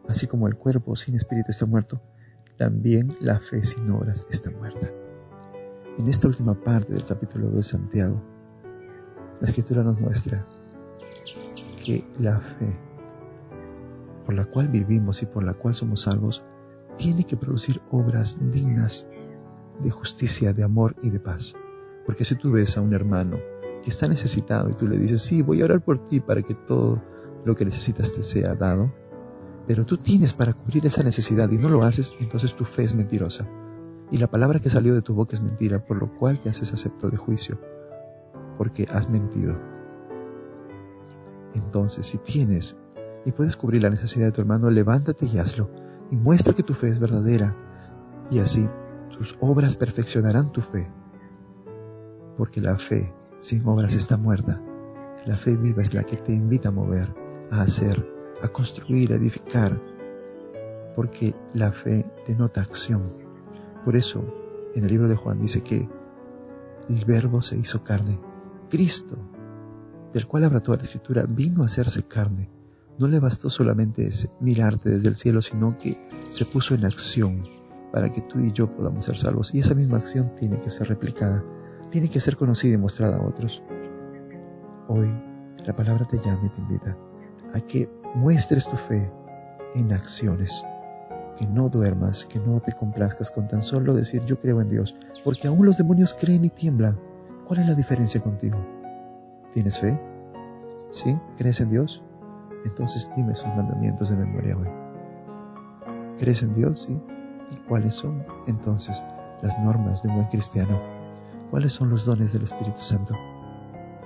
Así 0.07 0.25
como 0.25 0.47
el 0.47 0.55
cuerpo 0.55 0.95
sin 0.95 1.15
espíritu 1.15 1.51
está 1.51 1.65
muerto, 1.65 2.01
también 2.57 3.09
la 3.19 3.39
fe 3.39 3.63
sin 3.63 3.89
obras 3.89 4.25
está 4.29 4.51
muerta. 4.51 4.91
En 5.97 6.07
esta 6.07 6.27
última 6.27 6.55
parte 6.55 6.93
del 6.93 7.05
capítulo 7.05 7.47
2 7.47 7.55
de 7.55 7.63
Santiago, 7.63 8.21
la 9.39 9.47
escritura 9.47 9.83
nos 9.83 9.99
muestra 9.99 10.43
que 11.83 12.05
la 12.19 12.39
fe 12.39 12.79
por 14.25 14.35
la 14.35 14.45
cual 14.45 14.69
vivimos 14.69 15.21
y 15.21 15.25
por 15.25 15.43
la 15.43 15.53
cual 15.53 15.75
somos 15.75 16.01
salvos 16.01 16.43
tiene 16.97 17.25
que 17.25 17.37
producir 17.37 17.81
obras 17.89 18.37
dignas 18.51 19.07
de 19.81 19.89
justicia, 19.89 20.53
de 20.53 20.63
amor 20.63 20.95
y 21.01 21.09
de 21.09 21.19
paz. 21.19 21.55
Porque 22.05 22.25
si 22.25 22.35
tú 22.35 22.51
ves 22.51 22.77
a 22.77 22.81
un 22.81 22.93
hermano 22.93 23.37
que 23.81 23.89
está 23.89 24.07
necesitado 24.07 24.69
y 24.69 24.73
tú 24.75 24.87
le 24.87 24.97
dices, 24.97 25.21
sí, 25.21 25.41
voy 25.41 25.61
a 25.61 25.65
orar 25.65 25.83
por 25.83 26.03
ti 26.05 26.19
para 26.19 26.41
que 26.41 26.53
todo 26.53 27.01
lo 27.45 27.55
que 27.55 27.65
necesitas 27.65 28.13
te 28.13 28.23
sea 28.23 28.55
dado, 28.55 28.93
pero 29.67 29.85
tú 29.85 29.97
tienes 29.97 30.33
para 30.33 30.53
cubrir 30.53 30.85
esa 30.85 31.03
necesidad 31.03 31.49
y 31.51 31.57
no 31.57 31.69
lo 31.69 31.83
haces, 31.83 32.15
entonces 32.19 32.55
tu 32.55 32.65
fe 32.65 32.83
es 32.83 32.95
mentirosa. 32.95 33.47
Y 34.11 34.17
la 34.17 34.29
palabra 34.29 34.59
que 34.59 34.69
salió 34.69 34.93
de 34.93 35.01
tu 35.01 35.13
boca 35.13 35.35
es 35.35 35.41
mentira, 35.41 35.85
por 35.85 35.97
lo 35.97 36.13
cual 36.13 36.39
te 36.39 36.49
haces 36.49 36.73
acepto 36.73 37.09
de 37.09 37.17
juicio, 37.17 37.59
porque 38.57 38.85
has 38.91 39.09
mentido. 39.09 39.59
Entonces, 41.55 42.05
si 42.05 42.17
tienes 42.17 42.77
y 43.25 43.31
puedes 43.31 43.55
cubrir 43.55 43.83
la 43.83 43.89
necesidad 43.89 44.25
de 44.25 44.31
tu 44.31 44.41
hermano, 44.41 44.69
levántate 44.69 45.25
y 45.25 45.37
hazlo 45.37 45.69
y 46.11 46.17
muestra 46.17 46.53
que 46.53 46.63
tu 46.63 46.73
fe 46.73 46.89
es 46.89 46.99
verdadera, 46.99 47.55
y 48.29 48.39
así 48.39 48.67
tus 49.09 49.35
obras 49.39 49.75
perfeccionarán 49.75 50.51
tu 50.51 50.61
fe. 50.61 50.91
Porque 52.37 52.61
la 52.61 52.77
fe 52.77 53.13
sin 53.39 53.67
obras 53.67 53.93
está 53.95 54.17
muerta. 54.17 54.61
La 55.25 55.37
fe 55.37 55.55
viva 55.55 55.81
es 55.81 55.93
la 55.93 56.03
que 56.03 56.17
te 56.17 56.33
invita 56.33 56.69
a 56.69 56.71
mover, 56.71 57.15
a 57.49 57.61
hacer, 57.61 58.12
a 58.41 58.47
construir, 58.47 59.11
a 59.13 59.15
edificar. 59.15 59.81
Porque 60.95 61.35
la 61.53 61.71
fe 61.71 62.05
denota 62.27 62.61
acción. 62.61 63.13
Por 63.83 63.95
eso, 63.95 64.23
en 64.75 64.83
el 64.83 64.89
libro 64.89 65.07
de 65.07 65.15
Juan 65.15 65.39
dice 65.39 65.61
que 65.61 65.89
el 66.89 67.05
verbo 67.05 67.41
se 67.41 67.57
hizo 67.57 67.83
carne. 67.83 68.19
Cristo, 68.69 69.15
del 70.13 70.27
cual 70.27 70.43
habla 70.43 70.61
toda 70.61 70.77
la 70.77 70.83
escritura, 70.83 71.25
vino 71.27 71.63
a 71.63 71.65
hacerse 71.65 72.03
carne 72.03 72.49
no 72.97 73.07
le 73.07 73.19
bastó 73.19 73.49
solamente 73.49 74.09
mirarte 74.39 74.89
desde 74.89 75.09
el 75.09 75.15
cielo, 75.15 75.41
sino 75.41 75.75
que 75.77 75.97
se 76.27 76.45
puso 76.45 76.75
en 76.75 76.85
acción 76.85 77.41
para 77.91 78.11
que 78.11 78.21
tú 78.21 78.39
y 78.39 78.51
yo 78.51 78.73
podamos 78.75 79.05
ser 79.05 79.17
salvos. 79.17 79.53
Y 79.53 79.59
esa 79.59 79.73
misma 79.73 79.97
acción 79.97 80.31
tiene 80.35 80.59
que 80.59 80.69
ser 80.69 80.89
replicada, 80.89 81.43
tiene 81.89 82.09
que 82.09 82.19
ser 82.19 82.37
conocida 82.37 82.75
y 82.75 82.77
mostrada 82.77 83.17
a 83.17 83.27
otros. 83.27 83.63
Hoy 84.87 85.09
la 85.65 85.75
palabra 85.75 86.05
te 86.05 86.17
llama 86.17 86.45
y 86.45 86.49
te 86.49 86.61
invita 86.61 86.97
a 87.53 87.59
que 87.61 87.89
muestres 88.15 88.67
tu 88.67 88.75
fe 88.75 89.11
en 89.75 89.93
acciones, 89.93 90.63
que 91.37 91.47
no 91.47 91.69
duermas, 91.69 92.25
que 92.25 92.39
no 92.39 92.59
te 92.59 92.73
complazcas 92.73 93.31
con 93.31 93.47
tan 93.47 93.63
solo 93.63 93.93
decir 93.93 94.23
yo 94.25 94.37
creo 94.39 94.61
en 94.61 94.69
Dios, 94.69 94.95
porque 95.23 95.47
aún 95.47 95.65
los 95.65 95.77
demonios 95.77 96.13
creen 96.13 96.45
y 96.45 96.49
tiemblan. 96.49 96.99
¿Cuál 97.47 97.59
es 97.59 97.67
la 97.67 97.75
diferencia 97.75 98.21
contigo? 98.21 98.57
¿Tienes 99.53 99.79
fe? 99.79 99.99
¿Sí? 100.89 101.17
¿Crees 101.37 101.59
en 101.59 101.69
Dios? 101.69 102.03
Entonces 102.65 103.09
dime 103.15 103.35
sus 103.35 103.49
mandamientos 103.49 104.09
de 104.09 104.17
memoria 104.17 104.57
hoy. 104.57 104.67
¿Crees 106.17 106.43
en 106.43 106.53
Dios? 106.55 106.83
Sí. 106.83 106.99
¿Y 107.51 107.55
cuáles 107.67 107.93
son 107.93 108.23
entonces 108.47 109.03
las 109.41 109.57
normas 109.59 110.01
de 110.01 110.09
un 110.09 110.15
buen 110.15 110.27
cristiano? 110.29 110.79
¿Cuáles 111.51 111.73
son 111.73 111.89
los 111.89 112.05
dones 112.05 112.33
del 112.33 112.43
Espíritu 112.43 112.81
Santo? 112.81 113.15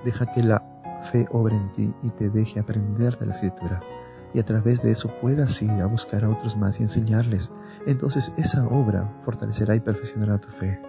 Deja 0.04 0.26
que 0.26 0.42
la 0.42 0.62
fe 1.02 1.26
obre 1.30 1.56
en 1.56 1.72
ti 1.72 1.94
y 2.02 2.10
te 2.10 2.30
deje 2.30 2.60
aprender 2.60 3.16
de 3.18 3.26
la 3.26 3.32
escritura 3.32 3.80
y 4.34 4.40
a 4.40 4.44
través 4.44 4.82
de 4.82 4.90
eso 4.90 5.10
puedas 5.20 5.60
ir 5.62 5.70
a 5.70 5.86
buscar 5.86 6.24
a 6.24 6.30
otros 6.30 6.56
más 6.56 6.80
y 6.80 6.82
enseñarles, 6.82 7.50
entonces 7.86 8.32
esa 8.36 8.66
obra 8.68 9.20
fortalecerá 9.24 9.74
y 9.74 9.80
perfeccionará 9.80 10.38
tu 10.38 10.50
fe, 10.50 10.80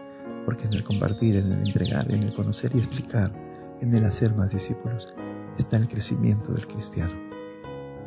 porque 0.46 0.66
en 0.66 0.74
el 0.74 0.84
compartir, 0.84 1.38
en 1.38 1.52
el 1.52 1.68
entregar, 1.68 2.12
en 2.12 2.24
el 2.24 2.34
conocer 2.34 2.72
y 2.76 2.80
explicar, 2.80 3.32
en 3.82 3.94
el 3.94 4.06
hacer 4.06 4.36
más 4.36 4.52
discípulos, 4.52 5.14
está 5.58 5.78
el 5.78 5.88
crecimiento 5.88 6.54
del 6.54 6.68
cristiano. 6.68 7.14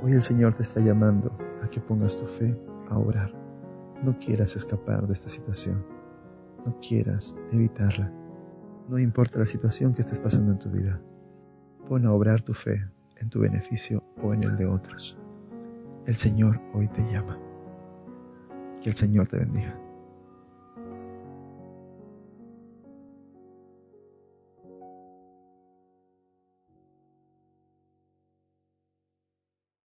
Hoy 0.03 0.13
el 0.13 0.23
Señor 0.23 0.55
te 0.55 0.63
está 0.63 0.81
llamando 0.81 1.37
a 1.63 1.69
que 1.69 1.81
pongas 1.81 2.17
tu 2.17 2.27
fe 2.27 2.59
a 2.89 2.99
obrar. 2.99 3.33
No 4.03 4.19
quieras 4.19 4.57
escapar 4.57 5.07
de 5.07 5.15
esta 5.15 5.29
situación. 5.29 5.87
No 6.67 6.77
quieras 6.81 7.37
evitarla. 7.53 8.13
No 8.89 8.99
importa 8.99 9.39
la 9.39 9.47
situación 9.47 9.95
que 9.95 10.03
estés 10.03 10.19
pasando 10.19 10.53
en 10.53 10.59
tu 10.59 10.71
vida. 10.71 11.01
Pon 11.89 12.07
a 12.07 12.13
obrar 12.13 12.43
tu 12.43 12.55
fe 12.55 12.87
en 13.17 13.29
tu 13.29 13.41
beneficio 13.41 14.03
o 14.23 14.33
en 14.33 14.43
el 14.43 14.57
de 14.57 14.67
otros. 14.67 15.17
El 16.07 16.17
Señor 16.17 16.61
hoy 16.75 16.89
te 16.89 17.03
llama. 17.13 17.39
Que 18.83 18.91
el 18.91 18.97
Señor 18.97 19.29
te 19.29 19.39
bendiga. 19.39 19.82